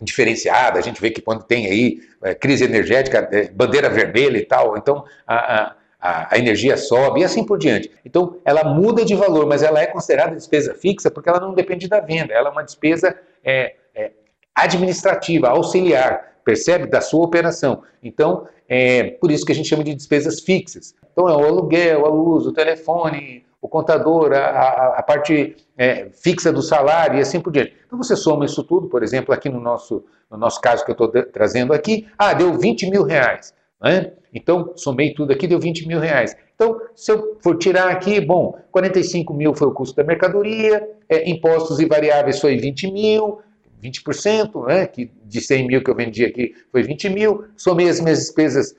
[0.00, 4.44] diferenciada, a gente vê que quando tem aí é, crise energética, é, bandeira vermelha e
[4.44, 7.90] tal, então a a, a, energia sobe e assim por diante.
[8.04, 11.88] Então, ela muda de valor, mas ela é considerada despesa fixa porque ela não depende
[11.88, 14.12] da venda, ela é uma despesa é, é,
[14.54, 16.86] administrativa, auxiliar, percebe?
[16.86, 17.82] Da sua operação.
[18.02, 20.94] Então, é por isso que a gente chama de despesas fixas.
[21.12, 26.08] Então, é o aluguel, a luz, o telefone, o contador, a, a, a parte é,
[26.12, 27.74] fixa do salário e assim por diante.
[27.86, 30.92] Então, você soma isso tudo, por exemplo, aqui no nosso, no nosso caso que eu
[30.92, 33.52] estou trazendo aqui, ah, deu 20 mil reais.
[33.82, 34.12] Né?
[34.34, 36.36] Então, somei tudo aqui, deu 20 mil reais.
[36.54, 41.28] Então, se eu for tirar aqui, bom, 45 mil foi o custo da mercadoria, é,
[41.30, 43.38] impostos e variáveis foi 20 mil,
[43.82, 48.00] 20%, né, que de 100 mil que eu vendi aqui foi 20 mil, somei as
[48.00, 48.74] minhas despesas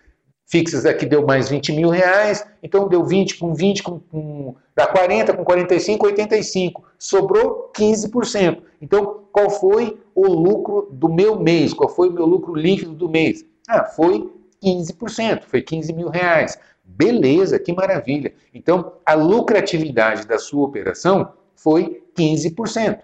[0.46, 4.88] fixas aqui, deu mais 20 mil reais, então deu 20 com 20, com, com, dá
[4.88, 8.62] 40, com 45, 85, sobrou 15%.
[8.82, 11.74] Então, qual foi o lucro do meu mês?
[11.74, 13.46] Qual foi o meu lucro líquido do mês?
[13.68, 14.28] Ah, foi
[14.64, 16.58] 15%, foi 15 mil reais.
[16.84, 18.34] Beleza, que maravilha.
[18.54, 23.00] Então, a lucratividade da sua operação foi 15%.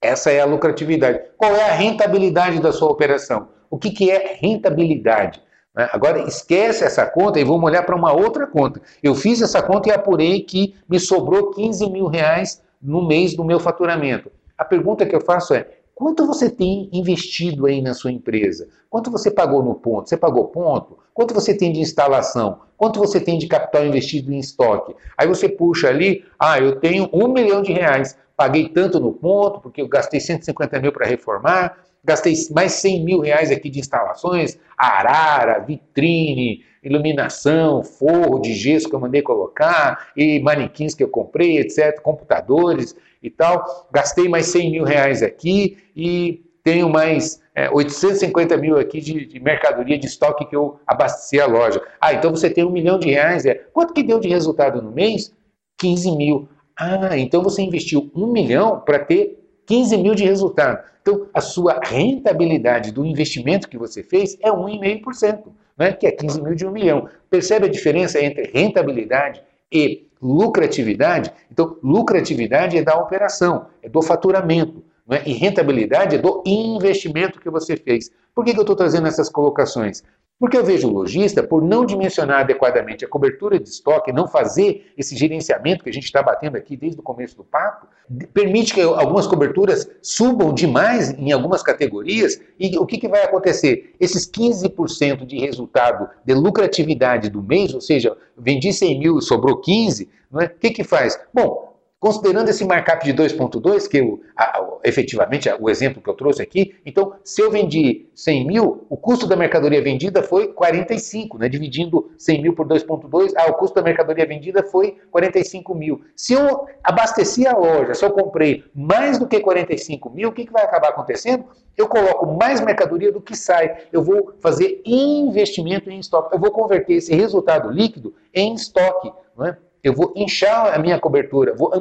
[0.00, 1.20] Essa é a lucratividade.
[1.36, 3.48] Qual é a rentabilidade da sua operação?
[3.68, 5.42] O que, que é rentabilidade?
[5.74, 5.88] Né?
[5.92, 8.80] Agora, esquece essa conta e vamos olhar para uma outra conta.
[9.02, 13.44] Eu fiz essa conta e apurei que me sobrou 15 mil reais no mês do
[13.44, 14.30] meu faturamento.
[14.56, 15.68] A pergunta que eu faço é:
[15.98, 18.68] Quanto você tem investido aí na sua empresa?
[18.88, 20.08] Quanto você pagou no ponto?
[20.08, 20.96] Você pagou ponto?
[21.12, 22.60] Quanto você tem de instalação?
[22.76, 24.94] Quanto você tem de capital investido em estoque?
[25.16, 29.60] Aí você puxa ali, ah, eu tenho um milhão de reais, paguei tanto no ponto,
[29.60, 34.56] porque eu gastei 150 mil para reformar, gastei mais 100 mil reais aqui de instalações,
[34.76, 41.58] arara, vitrine, iluminação, forro de gesso que eu mandei colocar, e manequins que eu comprei,
[41.58, 43.88] etc., computadores e tal.
[43.92, 49.40] Gastei mais 100 mil reais aqui e tenho mais é, 850 mil aqui de, de,
[49.40, 51.80] mercadoria de estoque que eu abasteci a loja.
[52.00, 53.46] Ah, então você tem um milhão de reais.
[53.46, 53.54] É.
[53.72, 55.32] Quanto que deu de resultado no mês?
[55.78, 56.48] 15 mil.
[56.78, 60.82] Ah, então você investiu um milhão para ter 15 mil de resultado.
[61.02, 65.44] Então, a sua rentabilidade do investimento que você fez é 1,5%,
[65.78, 65.92] né?
[65.92, 67.08] que é 15 mil de um milhão.
[67.30, 71.32] Percebe a diferença entre rentabilidade e lucratividade?
[71.50, 74.82] Então, lucratividade é da operação, é do faturamento.
[75.06, 75.22] Né?
[75.24, 78.10] E rentabilidade é do investimento que você fez.
[78.34, 80.02] Por que, que eu estou trazendo essas colocações?
[80.38, 84.92] Porque eu vejo o lojista, por não dimensionar adequadamente a cobertura de estoque, não fazer
[84.96, 87.88] esse gerenciamento que a gente está batendo aqui desde o começo do papo,
[88.32, 93.94] permite que algumas coberturas subam demais em algumas categorias e o que, que vai acontecer?
[93.98, 99.56] Esses 15% de resultado de lucratividade do mês, ou seja, vendi 100 mil e sobrou
[99.56, 100.46] 15, não é?
[100.46, 101.18] o que, que faz?
[101.34, 101.67] Bom,
[102.00, 106.40] Considerando esse markup de 2,2, que eu, a, a, efetivamente o exemplo que eu trouxe
[106.40, 111.48] aqui, então, se eu vendi 100 mil, o custo da mercadoria vendida foi 45, né?
[111.48, 116.00] dividindo 100 mil por 2,2, ah, o custo da mercadoria vendida foi 45 mil.
[116.14, 120.46] Se eu abasteci a loja, se eu comprei mais do que 45 mil, o que,
[120.46, 121.46] que vai acabar acontecendo?
[121.76, 123.76] Eu coloco mais mercadoria do que sai.
[123.92, 126.34] Eu vou fazer investimento em estoque.
[126.34, 129.12] Eu vou converter esse resultado líquido em estoque.
[129.36, 129.58] Não é?
[129.82, 131.72] Eu vou inchar a minha cobertura, vou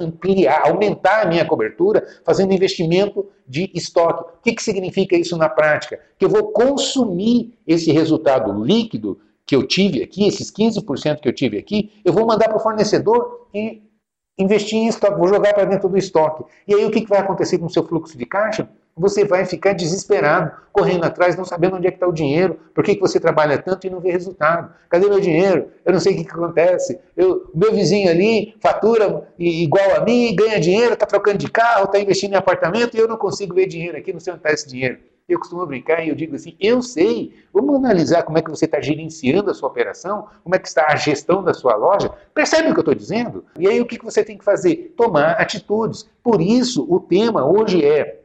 [0.00, 4.22] ampliar, aumentar a minha cobertura, fazendo investimento de estoque.
[4.22, 6.00] O que, que significa isso na prática?
[6.18, 11.32] Que eu vou consumir esse resultado líquido que eu tive aqui, esses 15% que eu
[11.32, 13.82] tive aqui, eu vou mandar para o fornecedor e
[14.38, 16.44] investir em estoque, vou jogar para dentro do estoque.
[16.66, 18.68] E aí o que, que vai acontecer com o seu fluxo de caixa?
[18.96, 22.84] Você vai ficar desesperado, correndo atrás, não sabendo onde é que está o dinheiro, por
[22.84, 24.72] que, que você trabalha tanto e não vê resultado.
[24.88, 25.68] Cadê meu dinheiro?
[25.84, 27.00] Eu não sei o que, que acontece.
[27.16, 31.98] Eu, meu vizinho ali fatura igual a mim, ganha dinheiro, está trocando de carro, está
[31.98, 34.68] investindo em apartamento e eu não consigo ver dinheiro aqui, não sei onde está esse
[34.68, 34.98] dinheiro.
[35.26, 38.66] Eu costumo brincar e eu digo assim: eu sei, vamos analisar como é que você
[38.66, 42.10] está gerenciando a sua operação, como é que está a gestão da sua loja.
[42.34, 43.44] Percebe o que eu estou dizendo?
[43.58, 44.92] E aí o que você tem que fazer?
[44.96, 46.06] Tomar atitudes.
[46.22, 48.23] Por isso, o tema hoje é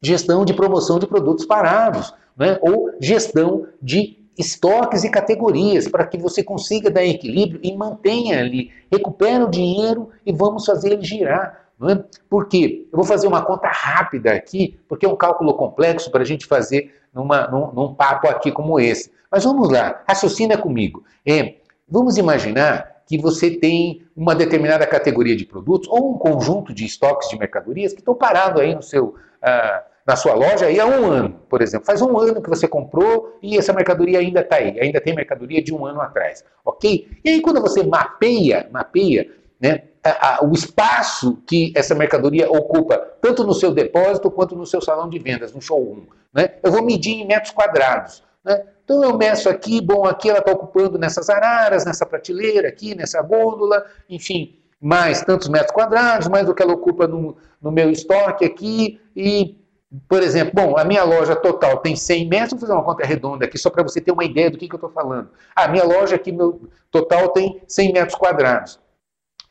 [0.00, 2.58] gestão de promoção de produtos parados, né?
[2.60, 8.70] ou gestão de estoques e categorias, para que você consiga dar equilíbrio e mantenha ali,
[8.90, 11.66] recupera o dinheiro e vamos fazer ele girar.
[11.80, 12.04] É?
[12.28, 12.88] Por quê?
[12.92, 16.46] Eu vou fazer uma conta rápida aqui, porque é um cálculo complexo para a gente
[16.46, 19.12] fazer numa, num, num, papo aqui como esse.
[19.30, 21.04] Mas vamos lá, raciocina comigo.
[21.24, 21.56] É,
[21.88, 27.28] vamos imaginar que você tem uma determinada categoria de produtos ou um conjunto de estoques
[27.28, 31.04] de mercadorias que estão parados aí no seu, ah, na sua loja aí há um
[31.04, 31.84] ano, por exemplo.
[31.84, 35.62] Faz um ano que você comprou e essa mercadoria ainda está aí, ainda tem mercadoria
[35.62, 37.06] de um ano atrás, ok?
[37.22, 39.30] E aí quando você mapeia, mapeia
[39.60, 44.64] né, a, a, o espaço que essa mercadoria ocupa, tanto no seu depósito quanto no
[44.64, 46.06] seu salão de vendas, no showroom.
[46.32, 46.54] Né?
[46.62, 48.24] Eu vou medir em metros quadrados.
[48.42, 48.64] Né?
[48.82, 53.20] Então eu meço aqui, bom, aqui ela está ocupando nessas araras, nessa prateleira aqui, nessa
[53.20, 58.46] gôndola, enfim, mais tantos metros quadrados, mais do que ela ocupa no, no meu estoque
[58.46, 59.58] aqui, e,
[60.06, 63.46] por exemplo, bom, a minha loja total tem 100 metros, vou fazer uma conta redonda
[63.46, 65.30] aqui, só para você ter uma ideia do que, que eu estou falando.
[65.56, 68.78] A minha loja aqui, meu total tem 100 metros quadrados.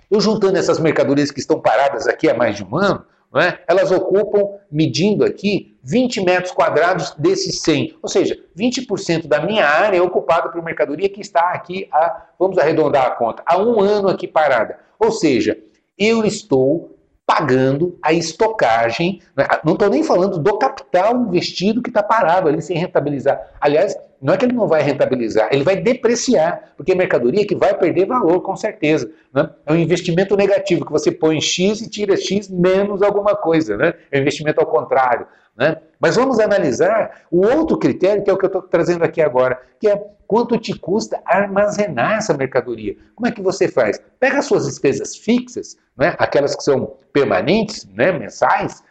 [0.10, 3.04] Eu juntando essas mercadorias que estão paradas aqui há mais de um ano,
[3.36, 3.60] é?
[3.68, 7.98] elas ocupam, medindo aqui, 20 metros quadrados desses 100.
[8.02, 12.58] Ou seja, 20% da minha área é ocupada por mercadoria que está aqui, há, vamos
[12.58, 14.80] arredondar a conta, há um ano aqui parada.
[15.00, 15.58] Ou seja,
[15.98, 16.97] eu estou
[17.28, 19.46] pagando a estocagem, né?
[19.66, 23.52] não estou nem falando do capital investido que está parado ali sem rentabilizar.
[23.60, 27.56] Aliás, não é que ele não vai rentabilizar, ele vai depreciar, porque é mercadoria que
[27.56, 29.10] vai perder valor, com certeza.
[29.34, 29.50] Né?
[29.66, 33.78] É um investimento negativo, que você põe X e tira X menos alguma coisa.
[33.78, 33.94] Né?
[34.12, 35.28] É um investimento ao contrário.
[35.56, 35.78] Né?
[36.00, 39.60] Mas vamos analisar o outro critério, que é o que eu estou trazendo aqui agora,
[39.80, 42.96] que é quanto te custa armazenar essa mercadoria.
[43.16, 44.00] Como é que você faz?
[44.20, 48.84] Pega as suas despesas fixas, né, aquelas que são permanentes, né, mensais,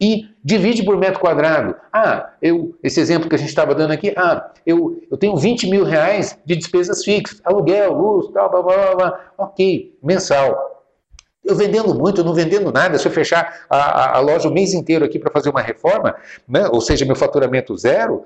[0.00, 1.74] e divide por metro quadrado.
[1.92, 5.68] Ah, eu, esse exemplo que a gente estava dando aqui, ah, eu, eu tenho 20
[5.68, 9.20] mil reais de despesas fixas, aluguel, luz, tal, blá, blá, blá, blá.
[9.36, 10.76] ok, mensal.
[11.44, 14.52] Eu vendendo muito, eu não vendendo nada, se eu fechar a, a, a loja o
[14.52, 16.14] mês inteiro aqui para fazer uma reforma,
[16.46, 18.24] né, ou seja, meu faturamento zero,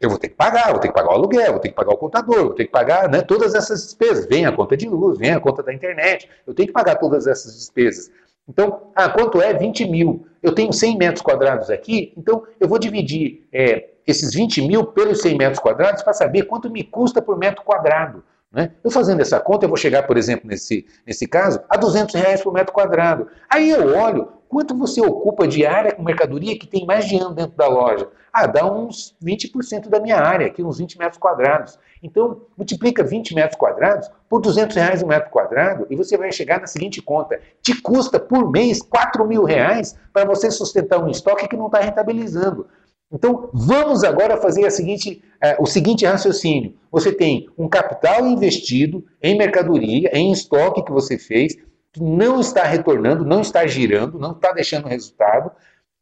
[0.00, 1.92] eu vou ter que pagar, vou ter que pagar o aluguel, vou ter que pagar
[1.92, 4.26] o contador, vou ter que pagar né, todas essas despesas.
[4.26, 7.26] Vem a conta de luz, vem a conta da internet, eu tenho que pagar todas
[7.26, 8.10] essas despesas.
[8.48, 10.26] Então, ah, quanto é 20 mil?
[10.42, 15.22] Eu tenho 100 metros quadrados aqui, então eu vou dividir é, esses 20 mil pelos
[15.22, 18.22] 100 metros quadrados para saber quanto me custa por metro quadrado.
[18.52, 18.70] Né?
[18.84, 22.42] Eu fazendo essa conta, eu vou chegar, por exemplo, nesse, nesse caso, a 200 reais
[22.42, 23.26] por metro quadrado.
[23.50, 27.34] Aí eu olho quanto você ocupa de área com mercadoria que tem mais de ano
[27.34, 28.08] dentro da loja.
[28.32, 31.76] Ah, dá uns 20% da minha área, aqui uns 20 metros quadrados.
[32.00, 36.60] Então, multiplica 20 metros quadrados por 200 reais um metro quadrado e você vai chegar
[36.60, 37.40] na seguinte conta.
[37.62, 41.78] Te custa por mês 4 mil reais para você sustentar um estoque que não está
[41.78, 42.66] rentabilizando.
[43.12, 46.74] Então, vamos agora fazer seguinte, uh, o seguinte raciocínio.
[46.90, 51.54] Você tem um capital investido em mercadoria, em estoque que você fez,
[51.92, 55.52] que não está retornando, não está girando, não está deixando resultado,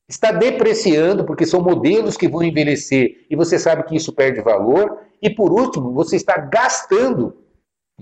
[0.09, 5.01] está depreciando, porque são modelos que vão envelhecer e você sabe que isso perde valor.
[5.21, 7.42] E por último, você está gastando,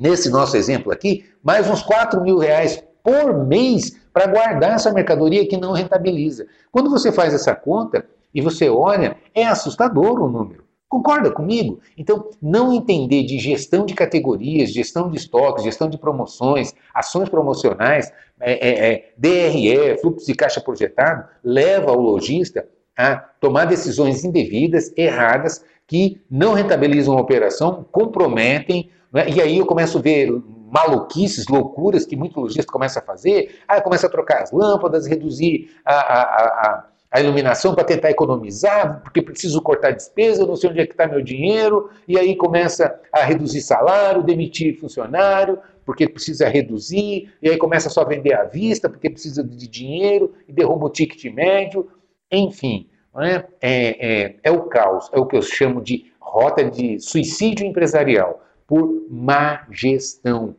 [0.01, 5.47] nesse nosso exemplo aqui, mais uns 4 mil reais por mês para guardar essa mercadoria
[5.47, 6.47] que não rentabiliza.
[6.73, 10.65] Quando você faz essa conta, e você olha, é assustador o número.
[10.89, 11.79] Concorda comigo?
[11.97, 18.13] Então, não entender de gestão de categorias, gestão de estoques, gestão de promoções, ações promocionais,
[18.41, 24.93] é, é, é, DRE, fluxo de caixa projetado, leva o lojista a tomar decisões indevidas,
[24.97, 29.29] erradas, que não rentabilizam a operação, comprometem, né?
[29.29, 30.31] e aí eu começo a ver
[30.71, 35.71] maluquices, loucuras que muito lojista começa a fazer, ah, começa a trocar as lâmpadas, reduzir
[35.85, 40.81] a, a, a a iluminação para tentar economizar, porque preciso cortar despesa, não sei onde
[40.81, 46.49] é que está meu dinheiro, e aí começa a reduzir salário, demitir funcionário, porque precisa
[46.49, 50.87] reduzir, e aí começa só a vender à vista, porque precisa de dinheiro, e derruba
[50.87, 51.89] o ticket médio,
[52.31, 52.89] enfim,
[53.19, 53.45] é?
[53.61, 58.41] É, é, é o caos, é o que eu chamo de rota de suicídio empresarial
[58.71, 60.55] por má gestão.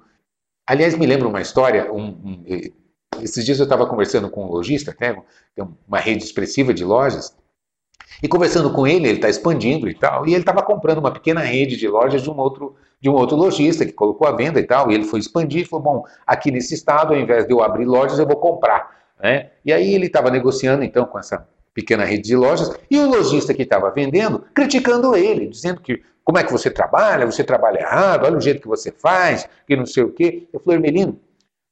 [0.68, 2.44] Aliás, me lembra uma história, um, um,
[3.22, 5.14] esses dias eu estava conversando com um lojista, até,
[5.56, 7.34] tem uma rede expressiva de lojas,
[8.22, 11.40] e conversando com ele, ele está expandindo e tal, e ele estava comprando uma pequena
[11.40, 14.64] rede de lojas de um outro de um outro lojista que colocou a venda e
[14.64, 17.86] tal, e ele foi expandir, falou, bom, aqui nesse estado, ao invés de eu abrir
[17.86, 19.52] lojas, eu vou comprar, né?
[19.66, 23.56] E aí ele estava negociando então com essa pequena rede de lojas, e o lojista
[23.56, 28.26] que estava vendendo, criticando ele, dizendo que como é que você trabalha, você trabalha errado,
[28.26, 30.48] olha o jeito que você faz, que não sei o quê.
[30.54, 31.18] Eu falei, Hermelino, o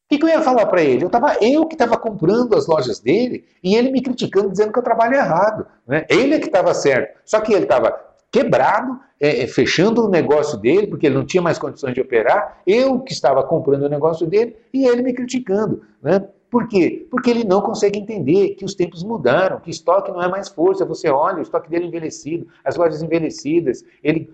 [0.09, 1.05] que, que, eu ia falar para ele?
[1.05, 4.79] Eu, tava, eu que estava comprando as lojas dele e ele me criticando, dizendo que
[4.79, 5.67] eu trabalho errado.
[5.87, 6.03] Né?
[6.09, 7.19] Ele é que estava certo.
[7.23, 7.95] Só que ele estava
[8.31, 12.59] quebrado, é, é, fechando o negócio dele, porque ele não tinha mais condições de operar.
[12.65, 15.83] Eu que estava comprando o negócio dele e ele me criticando.
[16.01, 16.27] Né?
[16.49, 17.07] Por quê?
[17.11, 20.85] Porque ele não consegue entender que os tempos mudaram, que estoque não é mais força.
[20.85, 24.29] Você olha, o estoque dele é envelhecido, as lojas envelhecidas, ele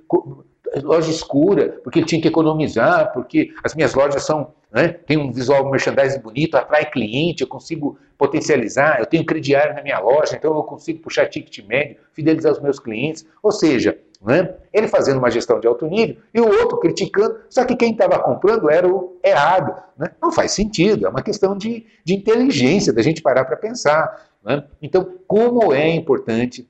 [0.84, 5.32] loja escura, porque ele tinha que economizar, porque as minhas lojas são, né, tem um
[5.32, 10.54] visual merchandising bonito, atrai cliente, eu consigo potencializar, eu tenho crediário na minha loja, então
[10.54, 13.26] eu consigo puxar ticket médio, fidelizar os meus clientes.
[13.42, 17.64] Ou seja, né, ele fazendo uma gestão de alto nível e o outro criticando, só
[17.64, 19.82] que quem estava comprando era o errado.
[19.98, 20.12] Né?
[20.22, 24.28] Não faz sentido, é uma questão de, de inteligência, da gente parar para pensar.
[24.44, 24.62] Né?
[24.82, 26.68] Então, como é importante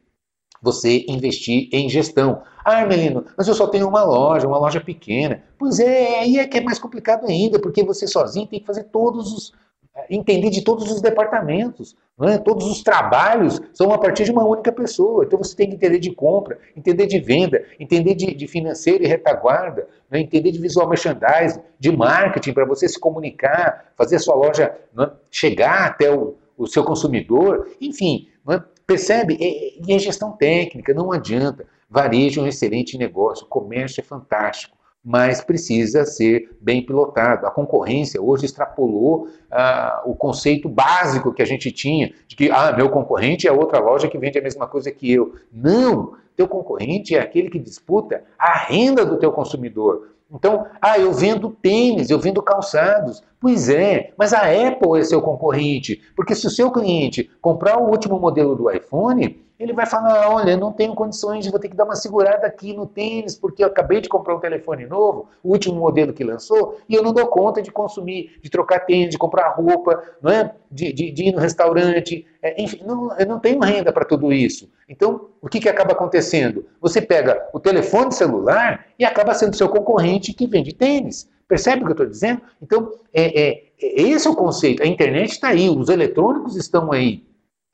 [0.61, 2.43] você investir em gestão.
[2.65, 5.43] Ah, Melino, mas eu só tenho uma loja, uma loja pequena.
[5.55, 8.85] Pois é, aí é que é mais complicado ainda, porque você sozinho tem que fazer
[8.85, 9.53] todos os.
[9.95, 11.95] Eh, entender de todos os departamentos.
[12.23, 12.39] É?
[12.39, 15.25] Todos os trabalhos são a partir de uma única pessoa.
[15.25, 19.07] Então você tem que entender de compra, entender de venda, entender de, de financeiro e
[19.07, 20.19] retaguarda, né?
[20.19, 25.11] entender de visual merchandising, de marketing, para você se comunicar, fazer a sua loja né?
[25.29, 27.69] chegar até o, o seu consumidor.
[27.79, 28.61] Enfim, é?
[28.87, 29.37] Percebe?
[29.39, 31.65] E é gestão técnica, não adianta.
[31.95, 37.47] Varejo é um excelente negócio, comércio é fantástico, mas precisa ser bem pilotado.
[37.47, 42.73] A concorrência hoje extrapolou ah, o conceito básico que a gente tinha, de que ah,
[42.75, 45.35] meu concorrente é outra loja que vende a mesma coisa que eu.
[45.49, 46.15] Não!
[46.35, 50.09] Teu concorrente é aquele que disputa a renda do teu consumidor.
[50.29, 53.23] Então, ah, eu vendo tênis, eu vendo calçados.
[53.39, 57.89] Pois é, mas a Apple é seu concorrente, porque se o seu cliente comprar o
[57.89, 61.85] último modelo do iPhone, ele vai falar: olha, não tenho condições, vou ter que dar
[61.85, 65.75] uma segurada aqui no tênis, porque eu acabei de comprar um telefone novo, o último
[65.75, 69.49] modelo que lançou, e eu não dou conta de consumir, de trocar tênis, de comprar
[69.49, 70.53] roupa, não é?
[70.75, 72.25] de, de, de ir no restaurante.
[72.41, 74.69] É, enfim, não, eu não tenho renda para tudo isso.
[74.89, 76.65] Então, o que, que acaba acontecendo?
[76.81, 81.29] Você pega o telefone celular e acaba sendo seu concorrente que vende tênis.
[81.47, 82.41] Percebe o que eu estou dizendo?
[82.61, 84.83] Então, é, é, é, esse é o conceito.
[84.83, 87.23] A internet está aí, os eletrônicos estão aí,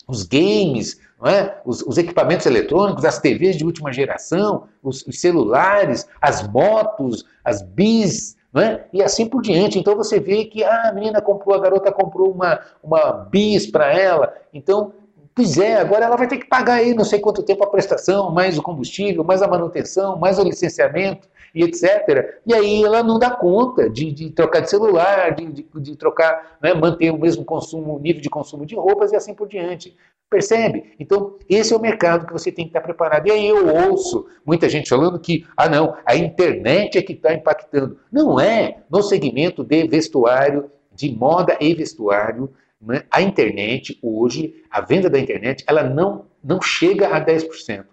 [0.07, 1.57] os games, é?
[1.65, 7.61] os, os, equipamentos eletrônicos, as TVs de última geração, os, os celulares, as motos, as
[7.61, 8.81] bis, é?
[8.91, 9.77] e assim por diante.
[9.77, 13.91] Então você vê que ah, a menina comprou, a garota comprou uma, uma bis para
[13.93, 14.93] ela, então
[15.33, 18.31] Pois é, agora ela vai ter que pagar aí não sei quanto tempo a prestação,
[18.31, 22.41] mais o combustível, mais a manutenção, mais o licenciamento e etc.
[22.45, 26.57] E aí ela não dá conta de, de trocar de celular, de, de, de trocar,
[26.61, 29.95] né, manter o mesmo consumo, nível de consumo de roupas e assim por diante.
[30.29, 30.93] Percebe?
[30.97, 33.27] Então, esse é o mercado que você tem que estar preparado.
[33.27, 37.33] E aí eu ouço muita gente falando que, ah não, a internet é que está
[37.33, 37.97] impactando.
[38.09, 38.77] Não é.
[38.89, 42.49] No segmento de vestuário, de moda e vestuário,
[42.81, 47.83] né, a internet hoje, a venda da internet, ela não, não chega a 10%.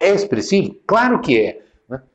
[0.00, 0.74] É expressivo?
[0.86, 1.63] Claro que é.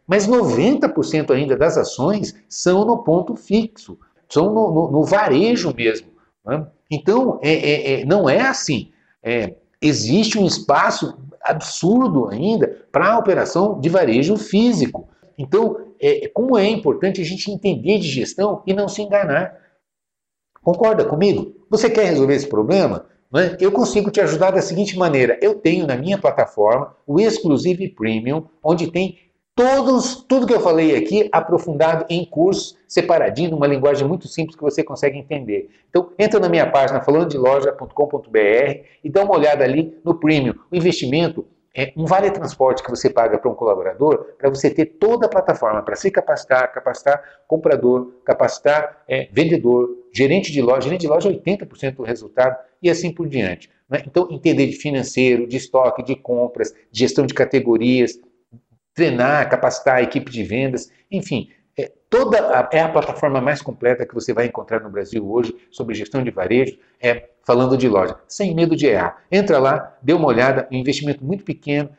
[0.10, 3.96] Mas 90% ainda das ações são no ponto fixo,
[4.28, 6.08] são no, no, no varejo mesmo.
[6.44, 6.66] Né?
[6.90, 8.92] Então, é, é, é, não é assim.
[9.22, 15.08] É, existe um espaço absurdo ainda para a operação de varejo físico.
[15.38, 19.60] Então, é, como é importante a gente entender de gestão e não se enganar.
[20.64, 21.54] Concorda comigo?
[21.70, 23.06] Você quer resolver esse problema?
[23.32, 23.56] Né?
[23.60, 28.46] Eu consigo te ajudar da seguinte maneira: eu tenho na minha plataforma o Exclusive Premium,
[28.64, 29.29] onde tem
[29.60, 34.64] todos, tudo que eu falei aqui aprofundado em cursos, separadinho, numa linguagem muito simples que
[34.64, 35.70] você consegue entender.
[35.90, 40.54] Então, entra na minha página falandodeloja.com.br e dá uma olhada ali no Premium.
[40.72, 41.46] O investimento
[41.76, 45.30] é um vale transporte que você paga para um colaborador para você ter toda a
[45.30, 50.84] plataforma para se capacitar, capacitar comprador, capacitar é, vendedor, gerente de loja.
[50.84, 53.70] Gerente de loja é 80% do resultado e assim por diante.
[53.90, 54.04] Né?
[54.08, 58.18] Então, entender de financeiro, de estoque, de compras, de gestão de categorias,
[59.00, 64.06] treinar, capacitar a equipe de vendas, enfim, é, toda a, é a plataforma mais completa
[64.06, 68.18] que você vai encontrar no Brasil hoje sobre gestão de varejo, é falando de loja,
[68.28, 69.24] sem medo de errar.
[69.32, 71.90] Entra lá, dê uma olhada, um investimento muito pequeno.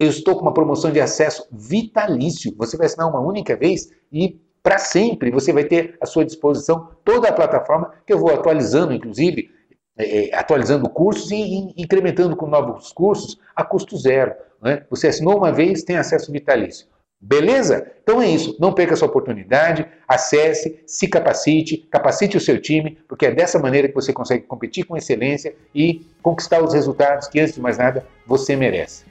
[0.00, 2.54] Eu estou com uma promoção de acesso vitalício.
[2.56, 6.88] Você vai assinar uma única vez e para sempre você vai ter à sua disposição
[7.04, 9.55] toda a plataforma que eu vou atualizando, inclusive, é,
[9.98, 11.36] é atualizando cursos e,
[11.76, 14.34] e incrementando com novos cursos a custo zero.
[14.62, 14.84] Né?
[14.90, 16.86] Você assinou uma vez, tem acesso vitalício.
[17.20, 17.90] Beleza?
[18.02, 18.56] Então é isso.
[18.60, 23.88] Não perca essa oportunidade, acesse, se capacite, capacite o seu time, porque é dessa maneira
[23.88, 28.06] que você consegue competir com excelência e conquistar os resultados que, antes de mais nada,
[28.26, 29.04] você merece.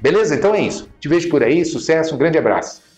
[0.00, 0.34] Beleza?
[0.34, 0.88] Então é isso.
[0.98, 2.89] Te vejo por aí, sucesso, um grande abraço.